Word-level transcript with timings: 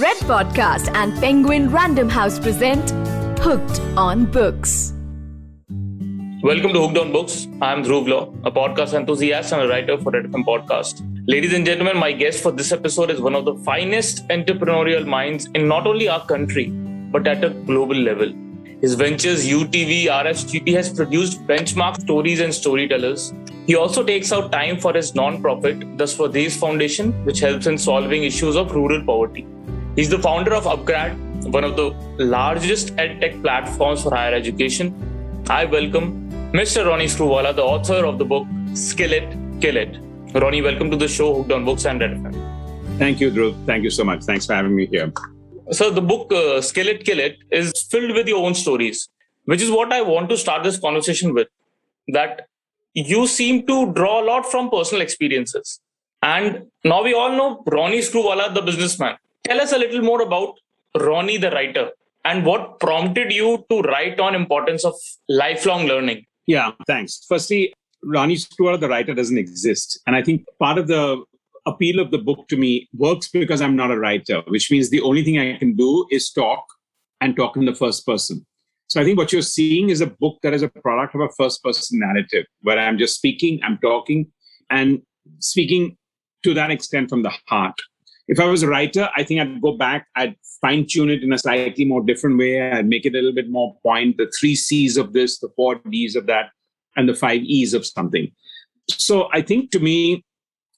Red 0.00 0.16
Podcast 0.20 0.90
and 0.94 1.14
Penguin 1.20 1.68
Random 1.68 2.08
House 2.08 2.38
present 2.38 2.92
Hooked 3.38 3.78
on 3.94 4.24
Books. 4.24 4.94
Welcome 6.42 6.72
to 6.72 6.80
Hooked 6.80 6.96
on 6.96 7.12
Books. 7.12 7.46
I'm 7.60 7.84
Dhruv 7.84 8.08
Lau, 8.08 8.32
a 8.42 8.50
podcast 8.50 8.94
enthusiast 8.94 9.52
and 9.52 9.60
a 9.60 9.68
writer 9.68 9.98
for 9.98 10.10
Red 10.12 10.32
FM 10.32 10.46
Podcast. 10.46 11.06
Ladies 11.28 11.52
and 11.52 11.66
gentlemen, 11.66 11.98
my 11.98 12.10
guest 12.10 12.42
for 12.42 12.50
this 12.50 12.72
episode 12.72 13.10
is 13.10 13.20
one 13.20 13.34
of 13.34 13.44
the 13.44 13.54
finest 13.66 14.26
entrepreneurial 14.28 15.04
minds 15.04 15.50
in 15.54 15.68
not 15.68 15.86
only 15.86 16.08
our 16.08 16.24
country, 16.24 16.68
but 17.10 17.26
at 17.26 17.44
a 17.44 17.50
global 17.50 17.94
level. 17.94 18.32
His 18.80 18.94
ventures 18.94 19.46
UTV 19.46 20.06
RSVP 20.06 20.72
has 20.72 20.90
produced 20.90 21.46
benchmark 21.46 22.00
stories 22.00 22.40
and 22.40 22.54
storytellers. 22.54 23.34
He 23.66 23.76
also 23.76 24.02
takes 24.02 24.32
out 24.32 24.52
time 24.52 24.80
for 24.80 24.94
his 24.94 25.14
non-profit, 25.14 25.98
the 25.98 26.06
Swadesh 26.06 26.56
Foundation, 26.56 27.12
which 27.26 27.40
helps 27.40 27.66
in 27.66 27.76
solving 27.76 28.24
issues 28.24 28.56
of 28.56 28.74
rural 28.74 29.04
poverty. 29.04 29.46
He's 29.94 30.08
the 30.08 30.18
founder 30.18 30.54
of 30.54 30.64
Upgrad, 30.64 31.18
one 31.52 31.64
of 31.64 31.76
the 31.76 31.90
largest 32.16 32.96
edtech 32.96 33.42
platforms 33.42 34.02
for 34.02 34.14
higher 34.14 34.32
education. 34.32 34.94
I 35.50 35.66
welcome 35.66 36.30
Mr. 36.52 36.86
Ronnie 36.86 37.04
Screwvala, 37.04 37.54
the 37.54 37.62
author 37.62 38.06
of 38.06 38.16
the 38.18 38.24
book 38.24 38.46
Skill 38.72 39.12
It, 39.12 39.36
Kill 39.60 39.76
It. 39.76 39.98
Ronnie, 40.32 40.62
welcome 40.62 40.90
to 40.90 40.96
the 40.96 41.06
show 41.06 41.34
Hooked 41.34 41.52
on 41.52 41.66
Books 41.66 41.84
and 41.84 42.00
Red 42.00 42.12
FM. 42.12 42.98
Thank 42.98 43.20
you, 43.20 43.30
Dhruv. 43.30 43.66
Thank 43.66 43.84
you 43.84 43.90
so 43.90 44.02
much. 44.02 44.22
Thanks 44.22 44.46
for 44.46 44.54
having 44.54 44.74
me 44.74 44.86
here. 44.86 45.12
So, 45.72 45.90
the 45.90 46.00
book 46.00 46.32
uh, 46.32 46.62
Skill 46.62 46.88
It, 46.88 47.04
Kill 47.04 47.18
It 47.20 47.36
is 47.50 47.70
filled 47.90 48.12
with 48.12 48.26
your 48.26 48.46
own 48.46 48.54
stories, 48.54 49.10
which 49.44 49.60
is 49.60 49.70
what 49.70 49.92
I 49.92 50.00
want 50.00 50.30
to 50.30 50.38
start 50.38 50.62
this 50.64 50.78
conversation 50.78 51.34
with. 51.34 51.48
That 52.08 52.48
you 52.94 53.26
seem 53.26 53.66
to 53.66 53.92
draw 53.92 54.22
a 54.22 54.24
lot 54.24 54.46
from 54.46 54.70
personal 54.70 55.02
experiences. 55.02 55.80
And 56.22 56.68
now 56.82 57.02
we 57.02 57.12
all 57.12 57.32
know 57.32 57.62
Ronnie 57.66 57.98
Screwvala, 57.98 58.54
the 58.54 58.62
businessman 58.62 59.16
Tell 59.44 59.60
us 59.60 59.72
a 59.72 59.78
little 59.78 60.02
more 60.02 60.22
about 60.22 60.58
Ronnie 60.98 61.36
the 61.36 61.50
writer 61.50 61.90
and 62.24 62.44
what 62.46 62.78
prompted 62.80 63.32
you 63.32 63.64
to 63.70 63.80
write 63.80 64.20
on 64.20 64.34
importance 64.34 64.84
of 64.84 64.94
lifelong 65.28 65.86
learning. 65.86 66.26
Yeah, 66.46 66.72
thanks. 66.86 67.24
Firstly, 67.28 67.74
Ronnie 68.04 68.36
Screwvala 68.36 68.80
the 68.80 68.88
writer 68.88 69.14
doesn't 69.14 69.38
exist. 69.38 70.00
And 70.06 70.14
I 70.14 70.22
think 70.22 70.44
part 70.58 70.78
of 70.78 70.86
the 70.86 71.24
appeal 71.66 72.00
of 72.00 72.10
the 72.10 72.18
book 72.18 72.48
to 72.48 72.56
me 72.56 72.88
works 72.92 73.28
because 73.28 73.60
I'm 73.60 73.76
not 73.76 73.90
a 73.90 73.98
writer, 73.98 74.42
which 74.48 74.70
means 74.70 74.90
the 74.90 75.00
only 75.00 75.24
thing 75.24 75.38
I 75.38 75.56
can 75.56 75.74
do 75.74 76.06
is 76.10 76.30
talk 76.30 76.64
and 77.20 77.36
talk 77.36 77.56
in 77.56 77.64
the 77.64 77.74
first 77.74 78.04
person. 78.04 78.44
So 78.88 79.00
I 79.00 79.04
think 79.04 79.16
what 79.16 79.32
you're 79.32 79.42
seeing 79.42 79.88
is 79.88 80.00
a 80.00 80.06
book 80.06 80.38
that 80.42 80.52
is 80.52 80.62
a 80.62 80.68
product 80.68 81.14
of 81.14 81.22
a 81.22 81.28
first 81.36 81.62
person 81.62 82.00
narrative 82.00 82.46
where 82.62 82.78
I'm 82.78 82.98
just 82.98 83.16
speaking, 83.16 83.60
I'm 83.64 83.78
talking, 83.78 84.30
and 84.70 85.02
speaking 85.38 85.96
to 86.42 86.52
that 86.54 86.70
extent 86.70 87.08
from 87.08 87.22
the 87.22 87.32
heart. 87.46 87.80
If 88.32 88.40
I 88.40 88.46
was 88.46 88.62
a 88.62 88.66
writer, 88.66 89.10
I 89.14 89.24
think 89.24 89.42
I'd 89.42 89.60
go 89.60 89.76
back, 89.76 90.06
I'd 90.16 90.36
fine 90.62 90.86
tune 90.86 91.10
it 91.10 91.22
in 91.22 91.34
a 91.34 91.38
slightly 91.38 91.84
more 91.84 92.02
different 92.02 92.38
way. 92.38 92.62
I'd 92.62 92.88
make 92.88 93.04
it 93.04 93.10
a 93.10 93.18
little 93.18 93.34
bit 93.34 93.50
more 93.50 93.76
point, 93.82 94.16
the 94.16 94.32
three 94.40 94.54
C's 94.54 94.96
of 94.96 95.12
this, 95.12 95.38
the 95.38 95.50
four 95.54 95.74
D's 95.90 96.16
of 96.16 96.24
that, 96.28 96.46
and 96.96 97.06
the 97.06 97.14
five 97.14 97.42
E's 97.42 97.74
of 97.74 97.84
something. 97.84 98.32
So 98.88 99.28
I 99.34 99.42
think 99.42 99.70
to 99.72 99.80
me, 99.80 100.24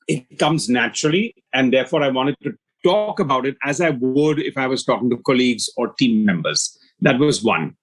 it 0.08 0.36
comes 0.36 0.68
naturally. 0.68 1.32
And 1.52 1.72
therefore, 1.72 2.02
I 2.02 2.08
wanted 2.08 2.34
to 2.42 2.54
talk 2.82 3.20
about 3.20 3.46
it 3.46 3.56
as 3.62 3.80
I 3.80 3.90
would 3.90 4.40
if 4.40 4.58
I 4.58 4.66
was 4.66 4.82
talking 4.82 5.08
to 5.10 5.18
colleagues 5.18 5.70
or 5.76 5.92
team 5.92 6.24
members. 6.24 6.76
That 7.02 7.20
was 7.20 7.44
one. 7.44 7.76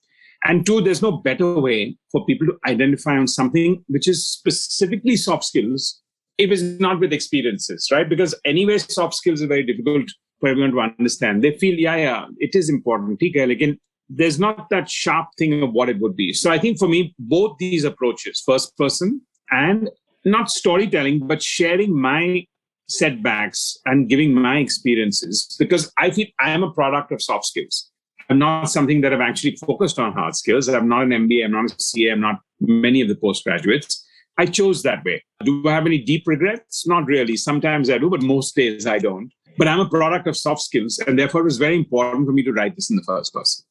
And 0.43 0.65
two, 0.65 0.81
there's 0.81 1.01
no 1.01 1.13
better 1.13 1.57
way 1.61 1.95
for 2.11 2.25
people 2.25 2.47
to 2.47 2.57
identify 2.67 3.15
on 3.15 3.29
something 3.29 3.85
which 3.87 4.09
is 4.09 4.27
specifically 4.27 5.15
soft 5.15 5.45
skills 5.45 6.00
if 6.37 6.51
it's 6.51 6.79
not 6.79 6.99
with 6.99 7.13
experiences, 7.13 7.89
right? 7.91 8.07
Because 8.07 8.33
anyway, 8.45 8.77
soft 8.77 9.13
skills 9.15 9.41
are 9.41 9.47
very 9.47 9.63
difficult 9.63 10.09
for 10.39 10.49
everyone 10.49 10.71
to 10.71 10.79
understand. 10.79 11.43
They 11.43 11.57
feel, 11.57 11.77
yeah, 11.77 11.95
yeah, 11.95 12.25
it 12.39 12.55
is 12.55 12.69
important. 12.69 13.21
Again, 13.21 13.79
there's 14.09 14.39
not 14.39 14.69
that 14.69 14.89
sharp 14.89 15.27
thing 15.37 15.61
of 15.63 15.71
what 15.71 15.87
it 15.87 15.99
would 15.99 16.15
be. 16.15 16.33
So 16.33 16.51
I 16.51 16.57
think 16.57 16.79
for 16.79 16.87
me, 16.87 17.15
both 17.19 17.57
these 17.59 17.83
approaches, 17.83 18.41
first 18.45 18.75
person 18.75 19.21
and 19.51 19.89
not 20.25 20.51
storytelling, 20.51 21.27
but 21.27 21.41
sharing 21.41 21.99
my 21.99 22.45
setbacks 22.89 23.77
and 23.85 24.09
giving 24.09 24.33
my 24.33 24.57
experiences, 24.57 25.55
because 25.57 25.91
I 25.97 26.11
feel 26.11 26.27
I 26.39 26.49
am 26.51 26.63
a 26.63 26.71
product 26.71 27.11
of 27.11 27.21
soft 27.21 27.45
skills. 27.45 27.89
I'm 28.29 28.39
not 28.39 28.65
something 28.65 29.01
that 29.01 29.13
I've 29.13 29.21
actually 29.21 29.55
focused 29.57 29.99
on 29.99 30.13
hard 30.13 30.35
skills. 30.35 30.67
I'm 30.67 30.87
not 30.89 31.03
an 31.03 31.09
MBA, 31.09 31.45
I'm 31.45 31.51
not 31.51 31.71
a 31.71 31.81
CA, 31.81 32.11
I'm 32.11 32.21
not 32.21 32.39
many 32.59 33.01
of 33.01 33.07
the 33.07 33.15
postgraduates. 33.15 34.05
I 34.37 34.45
chose 34.45 34.83
that 34.83 35.03
way. 35.03 35.23
Do 35.43 35.67
I 35.67 35.73
have 35.73 35.85
any 35.85 35.97
deep 35.97 36.23
regrets? 36.25 36.87
Not 36.87 37.05
really. 37.05 37.37
Sometimes 37.37 37.89
I 37.89 37.97
do, 37.97 38.09
but 38.09 38.21
most 38.21 38.55
days 38.55 38.85
I 38.87 38.97
don't. 38.97 39.31
But 39.57 39.67
I'm 39.67 39.79
a 39.79 39.89
product 39.89 40.27
of 40.27 40.37
soft 40.37 40.61
skills, 40.61 40.97
and 41.05 41.19
therefore 41.19 41.41
it 41.41 41.45
was 41.45 41.57
very 41.57 41.75
important 41.75 42.25
for 42.25 42.31
me 42.31 42.43
to 42.43 42.53
write 42.53 42.75
this 42.75 42.89
in 42.89 42.95
the 42.95 43.03
first 43.03 43.33
person. 43.33 43.65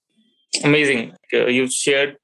Amazing. 0.65 1.15
Uh, 1.32 1.47
you've 1.47 1.72
shared 1.72 2.16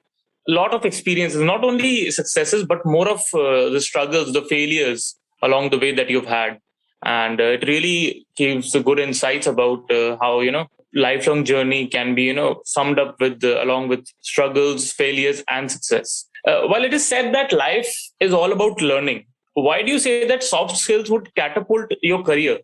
a 0.49 0.53
lot 0.53 0.75
of 0.75 0.85
experiences, 0.85 1.41
not 1.41 1.65
only 1.65 2.11
successes, 2.11 2.65
but 2.65 2.85
more 2.85 3.09
of 3.09 3.21
uh, 3.35 3.71
the 3.71 3.81
struggles, 3.81 4.33
the 4.33 4.43
failures 4.43 5.19
along 5.43 5.71
the 5.71 5.79
way 5.79 5.95
that 5.95 6.11
you've 6.11 6.27
had. 6.27 6.61
And 7.05 7.41
uh, 7.41 7.45
it 7.45 7.67
really 7.67 8.27
gives 8.37 8.75
good 8.75 8.99
insights 8.99 9.47
about 9.47 9.91
uh, 9.91 10.17
how, 10.21 10.41
you 10.41 10.51
know, 10.51 10.67
lifelong 10.95 11.45
journey 11.45 11.87
can 11.87 12.15
be, 12.15 12.23
you 12.25 12.35
know, 12.35 12.63
summed 12.65 12.99
up 12.99 13.21
with, 13.21 13.43
uh, 13.45 13.63
along 13.63 13.89
with 13.89 14.07
struggles, 14.21 14.93
failures, 14.93 15.43
and 15.49 15.71
success. 15.71 16.29
Uh, 16.47 16.63
while 16.69 16.85
it 16.85 16.95
is 16.95 17.07
said 17.07 17.35
that 17.35 17.53
life 17.53 17.93
is 18.21 18.33
all 18.33 18.53
about 18.53 18.81
learning, 18.81 19.27
why 19.55 19.83
do 19.83 19.91
you 19.91 19.99
say 19.99 20.27
that 20.27 20.45
soft 20.45 20.77
skills 20.77 21.11
would 21.11 21.35
catapult 21.35 21.91
your 22.03 22.23
career? 22.23 22.59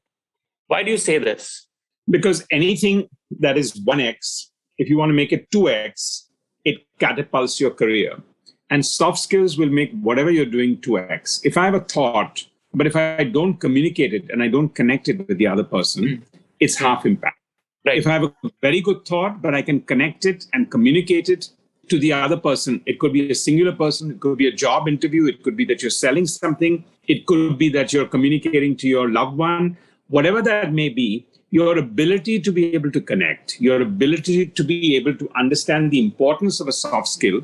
Why 0.68 0.82
do 0.82 0.90
you 0.90 0.98
say 0.98 1.18
this? 1.18 1.66
Because 2.08 2.46
anything 2.50 3.08
that 3.40 3.58
is 3.58 3.80
1x, 3.84 4.46
if 4.78 4.88
you 4.88 4.96
want 4.98 5.10
to 5.10 5.14
make 5.14 5.32
it 5.32 5.50
2x, 5.50 6.26
it 6.64 6.86
catapults 6.98 7.60
your 7.60 7.70
career. 7.70 8.16
And 8.70 8.84
soft 8.86 9.18
skills 9.18 9.58
will 9.58 9.68
make 9.70 9.92
whatever 10.00 10.30
you're 10.30 10.46
doing 10.46 10.76
2x. 10.78 11.40
If 11.44 11.56
I 11.56 11.64
have 11.64 11.74
a 11.74 11.80
thought, 11.80 12.44
but 12.74 12.86
if 12.86 12.96
I 12.96 13.24
don't 13.24 13.54
communicate 13.54 14.14
it 14.14 14.30
and 14.30 14.42
I 14.42 14.48
don't 14.48 14.74
connect 14.74 15.08
it 15.08 15.26
with 15.28 15.38
the 15.38 15.46
other 15.46 15.64
person, 15.64 16.04
mm. 16.04 16.22
it's 16.60 16.78
half 16.78 17.04
impact. 17.04 17.36
Right. 17.84 17.98
If 17.98 18.06
I 18.06 18.12
have 18.12 18.22
a 18.22 18.32
very 18.60 18.80
good 18.80 19.04
thought, 19.04 19.42
but 19.42 19.54
I 19.54 19.62
can 19.62 19.80
connect 19.80 20.24
it 20.24 20.46
and 20.52 20.70
communicate 20.70 21.28
it 21.28 21.50
to 21.89 21.99
the 21.99 22.11
other 22.13 22.37
person. 22.37 22.81
It 22.85 22.99
could 22.99 23.13
be 23.13 23.29
a 23.31 23.35
singular 23.35 23.71
person, 23.71 24.11
it 24.11 24.19
could 24.19 24.37
be 24.37 24.47
a 24.47 24.51
job 24.51 24.87
interview, 24.87 25.25
it 25.27 25.43
could 25.43 25.55
be 25.55 25.65
that 25.65 25.81
you're 25.81 25.89
selling 25.89 26.27
something, 26.27 26.83
it 27.07 27.25
could 27.25 27.57
be 27.57 27.69
that 27.69 27.93
you're 27.93 28.07
communicating 28.07 28.75
to 28.77 28.87
your 28.87 29.09
loved 29.09 29.37
one, 29.37 29.77
whatever 30.09 30.41
that 30.41 30.73
may 30.73 30.89
be. 30.89 31.25
Your 31.49 31.77
ability 31.77 32.41
to 32.41 32.51
be 32.51 32.73
able 32.75 32.91
to 32.91 32.99
connect, 32.99 33.61
your 33.61 33.81
ability 33.81 34.47
to 34.47 34.63
be 34.65 34.97
able 34.97 35.15
to 35.15 35.29
understand 35.37 35.91
the 35.91 35.99
importance 36.07 36.59
of 36.59 36.67
a 36.67 36.73
soft 36.73 37.07
skill, 37.07 37.41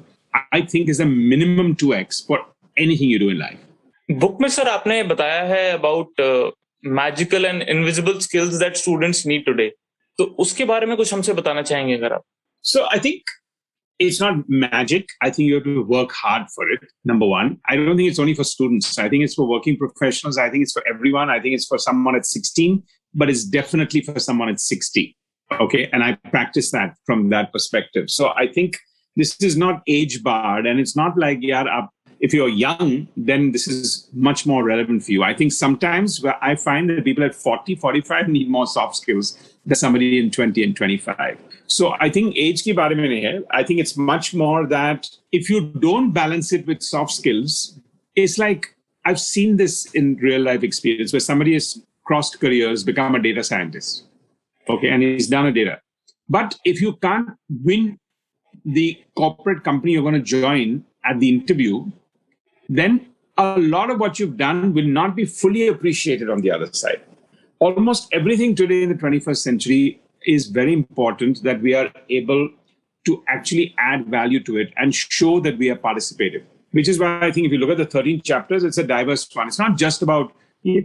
I 0.52 0.60
think 0.62 0.90
is 0.90 1.00
a 1.00 1.06
minimum 1.06 1.78
2x 1.78 2.28
for 2.28 2.40
anything 2.78 3.10
you 3.10 3.20
do 3.20 3.30
in 3.30 3.40
life. 3.40 3.62
Book 4.12 4.42
में 4.42 4.48
sir 4.50 4.68
आपने 4.68 5.02
बताया 5.04 5.44
है 5.54 5.72
about 5.74 6.22
magical 7.00 7.46
and 7.46 7.62
invisible 7.62 8.20
skills 8.28 8.54
that 8.64 8.76
students 8.78 9.26
need 9.28 9.46
today 9.46 9.72
तो 10.18 10.24
उसके 10.46 10.66
बारे 10.72 10.86
में 10.86 10.96
कुछ 10.98 11.14
हमसे 11.14 11.34
बताना 11.34 11.62
चाहेंगे 11.62 11.94
अगर 11.94 12.14
आप 12.14 12.24
so 12.74 12.84
I 12.86 13.00
think 13.06 13.32
it's 13.99 14.21
not 14.21 14.49
magic. 14.49 15.09
I 15.23 15.31
think 15.31 15.49
you 15.49 15.55
have 15.55 15.65
to 15.65 15.85
work 15.85 16.13
hard 16.13 16.49
for 16.55 16.69
it. 16.71 16.81
Number 17.05 17.27
one, 17.27 17.59
I 17.69 17.77
don't 17.77 17.97
think 17.97 18.09
it's 18.09 18.19
only 18.19 18.35
for 18.35 18.45
students. 18.45 18.99
I 18.99 19.09
think 19.09 19.25
it's 19.25 19.35
for 19.35 19.47
working 19.47 19.77
professionals. 19.77 20.39
I 20.39 20.51
think 20.51 20.63
it's 20.63 20.73
for 20.73 20.83
everyone. 20.89 21.31
I 21.31 21.41
think 21.41 21.55
it's 21.55 21.67
for 21.67 21.79
someone 21.79 22.15
at 22.15 22.27
16, 22.27 22.83
but 23.15 23.29
it's 23.29 23.45
definitely 23.45 24.03
for 24.03 24.19
someone 24.21 24.49
at 24.49 24.61
60. 24.61 25.17
Okay. 25.61 25.89
And 25.93 26.05
I 26.05 26.15
practice 26.31 26.71
that 26.73 26.95
from 27.07 27.31
that 27.31 27.53
perspective. 27.53 28.11
So 28.11 28.29
I 28.37 28.47
think 28.53 28.79
this 29.17 29.37
is 29.41 29.57
not 29.57 29.83
age 29.89 30.23
barred 30.23 30.67
and 30.67 30.79
it's 30.79 30.95
not 30.95 31.19
like, 31.19 31.39
yeah, 31.41 31.65
if 32.21 32.33
you're 32.33 32.49
young, 32.49 33.09
then 33.17 33.53
this 33.53 33.69
is 33.69 34.09
much 34.13 34.45
more 34.47 34.65
relevant 34.65 35.05
for 35.05 35.13
you. 35.13 35.23
I 35.23 35.35
think 35.35 35.53
sometimes 35.53 36.25
I 36.43 36.57
find 36.57 36.91
that 36.91 37.05
people 37.05 37.25
at 37.25 37.35
40, 37.35 37.77
45 37.77 38.29
need 38.29 38.51
more 38.51 38.67
soft 38.67 38.97
skills 38.97 39.39
than 39.65 39.77
somebody 39.77 40.19
in 40.19 40.31
20 40.31 40.63
and 40.65 40.77
25. 40.77 41.39
So 41.67 41.95
I 42.01 42.09
think 42.09 42.35
age 42.37 42.65
ki 42.65 42.75
baare 42.75 42.97
mein 42.97 43.23
hai. 43.23 43.41
I 43.51 43.63
think 43.63 43.81
it's 43.81 43.97
much 43.97 44.35
more 44.35 44.67
that 44.67 45.09
if 45.33 45.51
you 45.51 45.61
don't 45.61 46.13
balance 46.13 46.53
it 46.53 46.67
with 46.67 46.83
soft 46.83 47.13
skills, 47.13 47.79
it's 48.17 48.39
like 48.39 48.75
I've 49.05 49.21
seen 49.21 49.57
this 49.57 49.87
in 49.93 50.17
real 50.17 50.41
life 50.41 50.63
experience 50.63 51.13
where 51.13 51.21
somebody 51.21 51.53
has 51.55 51.83
crossed 52.05 52.41
careers, 52.41 52.85
become 52.85 53.15
a 53.15 53.23
data 53.23 53.45
scientist. 53.45 54.05
Okay, 54.69 54.89
and 54.89 55.03
he's 55.03 55.29
done 55.29 55.47
a 55.47 55.53
data. 55.53 55.81
But 56.29 56.57
if 56.65 56.81
you 56.81 56.97
can't 56.97 57.31
win 57.49 57.99
the 58.65 59.03
corporate 59.17 59.63
company 59.65 59.93
you're 59.93 60.03
going 60.03 60.15
to 60.15 60.21
join 60.21 60.85
at 61.05 61.21
the 61.21 61.29
interview, 61.29 61.91
then 62.69 63.07
a 63.37 63.59
lot 63.59 63.91
of 63.91 64.01
what 64.01 64.19
you've 64.19 64.37
done 64.37 64.75
will 64.75 64.87
not 64.87 65.15
be 65.15 65.25
fully 65.25 65.69
appreciated 65.69 66.29
on 66.29 66.41
the 66.41 66.51
other 66.51 66.73
side. 66.73 67.01
Almost 67.61 68.09
everything 68.13 68.55
today 68.55 68.83
in 68.83 68.89
the 68.89 68.95
21st 68.95 69.39
century 69.39 70.01
is 70.27 70.47
very 70.47 70.73
important 70.73 71.43
that 71.45 71.61
we 71.63 71.75
are 71.75 71.91
able 72.11 72.51
to 73.07 73.23
actually 73.29 73.75
add 73.79 74.07
value 74.07 74.43
to 74.45 74.59
it 74.59 74.73
and 74.77 74.95
show 74.95 75.41
that 75.41 75.57
we 75.57 75.71
are 75.71 75.77
participative. 75.77 76.43
Which 76.73 76.89
is 76.89 76.99
why 76.99 77.21
I 77.21 77.31
think 77.31 77.47
if 77.47 77.53
you 77.53 77.59
look 77.59 77.71
at 77.71 77.79
the 77.79 77.87
13 77.87 78.21
chapters, 78.23 78.65
it's 78.65 78.77
a 78.77 78.85
diverse 78.85 79.27
one. 79.33 79.49
It's 79.49 79.59
not 79.59 79.79
just 79.79 80.03
about 80.03 80.33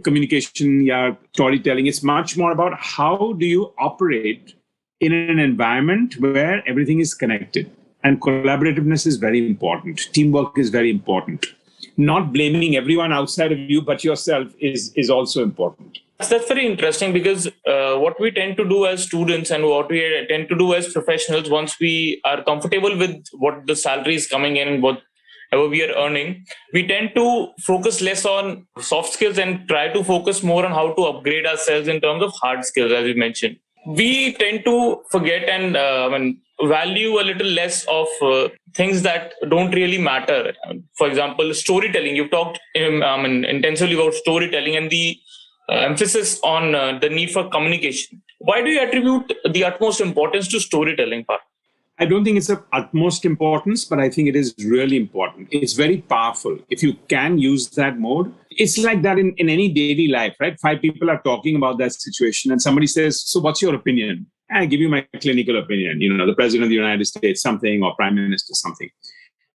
communication, 0.02 0.82
yeah, 0.82 1.14
storytelling. 1.32 1.86
It's 1.86 2.02
much 2.02 2.38
more 2.38 2.52
about 2.52 2.78
how 2.78 3.34
do 3.34 3.44
you 3.44 3.72
operate 3.78 4.54
in 5.00 5.12
an 5.12 5.38
environment 5.38 6.14
where 6.18 6.66
everything 6.66 7.00
is 7.00 7.12
connected. 7.12 7.70
And 8.02 8.20
collaborativeness 8.20 9.06
is 9.06 9.16
very 9.16 9.46
important. 9.46 10.08
Teamwork 10.12 10.56
is 10.56 10.70
very 10.70 10.90
important. 10.90 11.46
Not 11.96 12.32
blaming 12.32 12.76
everyone 12.76 13.12
outside 13.12 13.52
of 13.52 13.58
you 13.58 13.82
but 13.82 14.02
yourself 14.04 14.52
is, 14.58 14.92
is 14.96 15.10
also 15.10 15.42
important. 15.42 15.98
That's 16.18 16.48
very 16.48 16.66
interesting 16.66 17.12
because 17.12 17.48
uh, 17.66 17.96
what 17.96 18.20
we 18.20 18.30
tend 18.30 18.56
to 18.56 18.68
do 18.68 18.86
as 18.86 19.02
students 19.02 19.50
and 19.50 19.64
what 19.64 19.90
we 19.90 20.26
tend 20.28 20.48
to 20.48 20.56
do 20.56 20.74
as 20.74 20.92
professionals, 20.92 21.50
once 21.50 21.78
we 21.80 22.20
are 22.24 22.42
comfortable 22.42 22.96
with 22.96 23.24
what 23.32 23.66
the 23.66 23.76
salary 23.76 24.14
is 24.14 24.26
coming 24.26 24.56
in, 24.56 24.80
what 24.80 25.02
we 25.52 25.82
are 25.82 25.94
earning, 25.94 26.44
we 26.72 26.86
tend 26.86 27.10
to 27.14 27.48
focus 27.60 28.00
less 28.00 28.24
on 28.24 28.66
soft 28.80 29.12
skills 29.12 29.38
and 29.38 29.68
try 29.68 29.88
to 29.92 30.02
focus 30.02 30.42
more 30.42 30.64
on 30.64 30.72
how 30.72 30.92
to 30.94 31.02
upgrade 31.02 31.46
ourselves 31.46 31.88
in 31.88 32.00
terms 32.00 32.22
of 32.22 32.32
hard 32.40 32.64
skills, 32.64 32.92
as 32.92 33.06
you 33.06 33.14
mentioned. 33.14 33.56
We 33.86 34.34
tend 34.34 34.64
to 34.64 35.02
forget 35.10 35.48
and 35.48 35.76
uh, 35.76 36.08
I 36.10 36.18
mean, 36.18 36.40
value 36.62 37.20
a 37.20 37.22
little 37.22 37.46
less 37.46 37.84
of 37.84 38.06
uh, 38.22 38.48
things 38.74 39.02
that 39.02 39.34
don't 39.48 39.74
really 39.74 39.98
matter. 39.98 40.52
For 40.96 41.08
example, 41.08 41.52
storytelling. 41.54 42.16
You've 42.16 42.30
talked 42.30 42.58
um, 42.80 43.02
I 43.02 43.22
mean, 43.22 43.44
intensively 43.44 43.94
about 43.94 44.14
storytelling 44.14 44.76
and 44.76 44.90
the 44.90 45.18
uh, 45.68 45.76
emphasis 45.76 46.40
on 46.42 46.74
uh, 46.74 46.98
the 46.98 47.08
need 47.08 47.30
for 47.30 47.48
communication. 47.48 48.22
Why 48.38 48.62
do 48.62 48.70
you 48.70 48.80
attribute 48.80 49.32
the 49.50 49.64
utmost 49.64 50.00
importance 50.00 50.48
to 50.48 50.60
storytelling 50.60 51.24
part? 51.24 51.40
I 51.98 52.06
don't 52.06 52.24
think 52.24 52.36
it's 52.36 52.48
of 52.48 52.64
utmost 52.72 53.24
importance, 53.24 53.84
but 53.84 54.00
I 54.00 54.10
think 54.10 54.28
it 54.28 54.34
is 54.34 54.52
really 54.66 54.96
important. 54.96 55.48
It's 55.52 55.74
very 55.74 55.98
powerful. 55.98 56.58
If 56.68 56.82
you 56.82 56.94
can 57.08 57.38
use 57.38 57.70
that 57.70 58.00
mode, 58.00 58.34
it's 58.50 58.76
like 58.78 59.02
that 59.02 59.18
in, 59.18 59.32
in 59.36 59.48
any 59.48 59.68
daily 59.68 60.08
life, 60.08 60.34
right? 60.40 60.58
Five 60.60 60.82
people 60.82 61.08
are 61.08 61.22
talking 61.22 61.54
about 61.54 61.78
that 61.78 61.92
situation, 61.92 62.50
and 62.50 62.60
somebody 62.60 62.88
says, 62.88 63.22
So, 63.22 63.38
what's 63.40 63.62
your 63.62 63.76
opinion? 63.76 64.26
I 64.50 64.66
give 64.66 64.80
you 64.80 64.88
my 64.88 65.06
clinical 65.20 65.58
opinion, 65.58 66.00
you 66.00 66.12
know, 66.12 66.26
the 66.26 66.34
president 66.34 66.64
of 66.64 66.68
the 66.68 66.74
United 66.74 67.04
States, 67.06 67.40
something, 67.40 67.82
or 67.82 67.94
prime 67.96 68.14
minister, 68.14 68.54
something. 68.54 68.90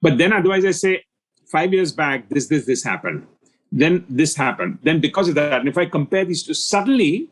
But 0.01 0.19
then 0.19 0.33
otherwise, 0.33 0.65
I 0.65 0.71
say, 0.71 1.05
five 1.51 1.73
years 1.73 1.93
back, 1.93 2.29
this, 2.29 2.49
this, 2.49 2.67
this 2.67 2.83
happened. 2.83 3.27
Then 3.71 4.07
this 4.09 4.35
happened. 4.35 4.79
Then 4.83 5.01
because 5.01 5.29
of 5.29 5.35
that, 5.35 5.61
and 5.61 5.69
if 5.69 5.77
I 5.77 5.87
compare 5.87 6.25
these 6.25 6.43
two, 6.43 6.55
suddenly, 6.55 7.29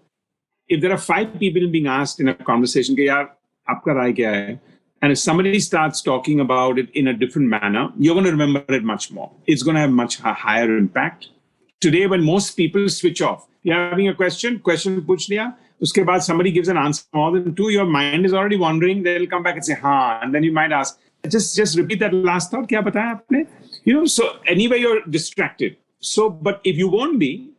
if 0.68 0.80
there 0.80 0.92
are 0.92 0.98
five 0.98 1.38
people 1.38 1.66
being 1.68 1.86
asked 1.86 2.20
in 2.20 2.28
a 2.28 2.34
conversation, 2.34 2.94
aapka 2.96 3.94
rai 3.94 4.12
kya 4.12 4.32
hai? 4.32 4.60
And 5.02 5.12
if 5.12 5.18
somebody 5.18 5.60
starts 5.60 6.00
talking 6.02 6.40
about 6.40 6.78
it 6.78 6.90
in 6.90 7.08
a 7.08 7.12
different 7.12 7.48
manner, 7.48 7.90
you're 7.98 8.14
going 8.14 8.24
to 8.24 8.30
remember 8.30 8.64
it 8.68 8.82
much 8.82 9.10
more. 9.10 9.30
It's 9.46 9.62
going 9.62 9.74
to 9.74 9.80
have 9.80 9.90
much 9.90 10.18
higher 10.18 10.76
impact. 10.76 11.28
Today, 11.80 12.06
when 12.06 12.24
most 12.24 12.52
people 12.52 12.88
switch 12.88 13.20
off, 13.20 13.46
you're 13.62 13.76
having 13.76 14.08
a 14.08 14.14
question, 14.14 14.58
question 14.58 15.02
puch 15.02 15.28
liya, 15.28 15.54
uske 15.82 16.04
baad 16.10 16.22
somebody 16.22 16.50
gives 16.50 16.68
an 16.68 16.76
answer 16.76 17.04
more 17.14 17.32
than 17.32 17.54
two, 17.54 17.70
your 17.70 17.86
mind 17.86 18.24
is 18.26 18.34
already 18.34 18.56
wandering. 18.56 19.02
They'll 19.02 19.26
come 19.26 19.42
back 19.42 19.56
and 19.56 19.64
say, 19.64 19.74
ha, 19.74 20.20
and 20.22 20.34
then 20.34 20.42
you 20.42 20.52
might 20.52 20.72
ask, 20.72 20.98
just 21.28 21.56
just 21.56 21.76
repeat 21.76 22.00
that 22.00 22.14
last 22.14 22.50
thought, 22.50 22.68
kya 22.68 22.84
bataya 22.84 23.20
aapne? 23.20 23.48
You 23.84 23.94
know, 23.94 24.04
so 24.04 24.38
anyway, 24.46 24.80
you're 24.80 25.02
distracted. 25.18 25.76
So, 26.00 26.30
but 26.30 26.60
if 26.64 26.76
you 26.76 26.88
won't 26.88 27.18
be, 27.18 27.50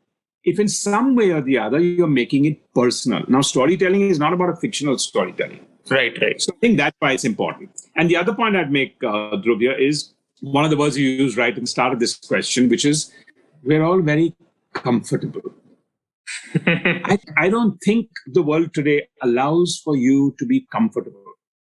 if 0.43 0.59
in 0.59 0.67
some 0.67 1.15
way 1.15 1.31
or 1.31 1.41
the 1.41 1.57
other 1.57 1.79
you're 1.79 2.07
making 2.07 2.45
it 2.45 2.73
personal. 2.73 3.23
Now, 3.27 3.41
storytelling 3.41 4.09
is 4.09 4.17
not 4.17 4.33
about 4.33 4.49
a 4.49 4.55
fictional 4.55 4.97
storytelling. 4.97 5.65
Right, 5.89 6.17
right. 6.21 6.41
So 6.41 6.53
I 6.53 6.57
think 6.59 6.77
that's 6.77 6.95
why 6.99 7.11
it's 7.11 7.25
important. 7.25 7.69
And 7.95 8.09
the 8.09 8.15
other 8.15 8.33
point 8.33 8.55
I'd 8.55 8.71
make, 8.71 8.95
uh, 9.03 9.37
is 9.89 10.13
one 10.41 10.63
of 10.63 10.71
the 10.71 10.77
words 10.77 10.97
you 10.97 11.09
used 11.09 11.37
right 11.37 11.53
at 11.53 11.59
the 11.59 11.67
start 11.67 11.93
of 11.93 11.99
this 11.99 12.15
question, 12.15 12.69
which 12.69 12.85
is 12.85 13.11
we're 13.63 13.83
all 13.83 14.01
very 14.01 14.33
comfortable. 14.73 15.41
I, 16.65 17.17
I 17.37 17.49
don't 17.49 17.77
think 17.79 18.09
the 18.27 18.41
world 18.41 18.73
today 18.73 19.07
allows 19.21 19.81
for 19.83 19.95
you 19.95 20.35
to 20.39 20.45
be 20.45 20.67
comfortable. 20.71 21.23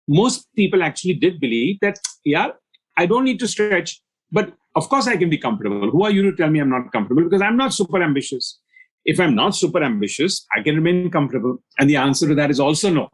Most 0.08 0.48
people 0.56 0.84
actually 0.84 1.16
did 1.16 1.40
believe 1.40 1.78
that, 1.82 2.00
yeah, 2.26 2.50
I 2.98 3.06
don't 3.06 3.24
need 3.24 3.40
to 3.40 3.48
stretch, 3.48 4.02
but 4.32 4.54
of 4.76 4.90
course 4.90 5.08
I 5.08 5.18
can 5.18 5.30
be 5.30 5.38
comfortable. 5.38 5.90
Who 5.90 6.04
are 6.04 6.12
you 6.12 6.24
to 6.24 6.36
tell 6.36 6.50
me 6.50 6.60
I'm 6.60 6.70
not 6.70 6.92
comfortable? 6.92 7.24
Because 7.24 7.42
I'm 7.42 7.58
not 7.58 7.74
super 7.74 8.02
ambitious. 8.02 8.60
If 9.06 9.20
I'm 9.20 9.36
not 9.36 9.56
super 9.56 9.84
ambitious, 9.84 10.46
I 10.56 10.62
can 10.62 10.76
remain 10.76 11.10
comfortable. 11.12 11.58
And 11.80 11.90
the 11.90 11.98
answer 11.98 12.28
to 12.28 12.36
that 12.36 12.52
is 12.52 12.60
also 12.60 12.90
no 12.90 13.10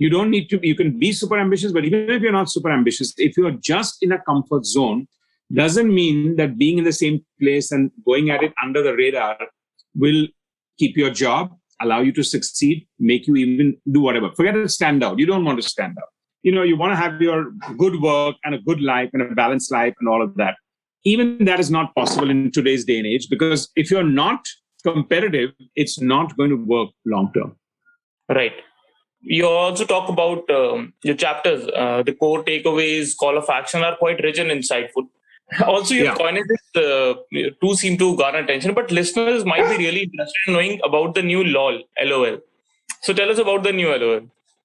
you 0.00 0.08
don't 0.08 0.30
need 0.30 0.48
to 0.50 0.58
you 0.66 0.74
can 0.74 0.98
be 0.98 1.12
super 1.12 1.38
ambitious 1.38 1.72
but 1.72 1.84
even 1.84 2.10
if 2.10 2.22
you're 2.22 2.38
not 2.40 2.50
super 2.50 2.72
ambitious 2.72 3.12
if 3.18 3.36
you're 3.36 3.58
just 3.72 4.02
in 4.02 4.12
a 4.12 4.20
comfort 4.30 4.64
zone 4.64 5.06
doesn't 5.52 5.94
mean 5.94 6.36
that 6.36 6.58
being 6.58 6.78
in 6.78 6.84
the 6.84 6.98
same 7.00 7.24
place 7.40 7.70
and 7.70 7.90
going 8.04 8.30
at 8.30 8.42
it 8.42 8.52
under 8.64 8.82
the 8.82 8.94
radar 8.96 9.36
will 9.94 10.26
keep 10.80 10.96
your 11.02 11.10
job 11.22 11.56
allow 11.80 12.00
you 12.00 12.12
to 12.12 12.22
succeed 12.22 12.86
make 12.98 13.26
you 13.26 13.36
even 13.36 13.76
do 13.90 14.00
whatever. 14.00 14.30
Forget 14.36 14.54
to 14.54 14.68
stand 14.68 15.02
out. 15.02 15.18
You 15.18 15.26
don't 15.26 15.44
want 15.44 15.60
to 15.62 15.68
stand 15.68 15.96
out. 15.98 16.10
You 16.42 16.52
know 16.52 16.62
you 16.62 16.76
want 16.76 16.92
to 16.92 16.96
have 16.96 17.20
your 17.20 17.52
good 17.76 18.00
work 18.00 18.36
and 18.44 18.54
a 18.54 18.58
good 18.58 18.80
life 18.80 19.10
and 19.12 19.22
a 19.22 19.34
balanced 19.34 19.72
life 19.72 19.94
and 20.00 20.08
all 20.08 20.22
of 20.22 20.34
that. 20.36 20.56
Even 21.04 21.44
that 21.44 21.60
is 21.60 21.70
not 21.70 21.94
possible 21.94 22.30
in 22.30 22.50
today's 22.52 22.84
day 22.84 22.98
and 22.98 23.06
age 23.06 23.28
because 23.28 23.68
if 23.76 23.90
you're 23.90 24.10
not 24.24 24.40
competitive 24.82 25.50
it's 25.76 26.00
not 26.00 26.36
going 26.36 26.50
to 26.50 26.56
work 26.56 26.90
long 27.06 27.32
term. 27.32 27.56
Right. 28.28 28.52
You 29.22 29.46
also 29.46 29.84
talk 29.84 30.08
about 30.08 30.50
um, 30.50 30.94
your 31.04 31.14
chapters. 31.14 31.68
Uh, 31.76 32.02
the 32.02 32.14
core 32.14 32.42
takeaways, 32.42 33.14
call 33.18 33.36
of 33.36 33.50
action 33.50 33.82
are 33.82 33.96
quite 33.96 34.22
rich 34.22 34.38
and 34.38 34.50
insightful. 34.50 35.08
Also, 35.66 35.94
your 35.94 36.04
yeah. 36.06 36.14
coinages 36.14 36.62
uh, 36.76 37.14
too 37.60 37.74
seem 37.74 37.98
to 37.98 38.16
garner 38.16 38.38
attention, 38.38 38.74
but 38.74 38.90
listeners 38.90 39.44
might 39.44 39.68
be 39.70 39.84
really 39.84 40.02
interested 40.02 40.40
in 40.46 40.52
knowing 40.54 40.80
about 40.84 41.14
the 41.14 41.22
new 41.22 41.44
LOL, 41.44 41.82
LOL. 42.02 42.38
So 43.02 43.12
tell 43.12 43.30
us 43.30 43.38
about 43.38 43.62
the 43.62 43.72
new 43.72 43.88
LOL. 43.88 44.22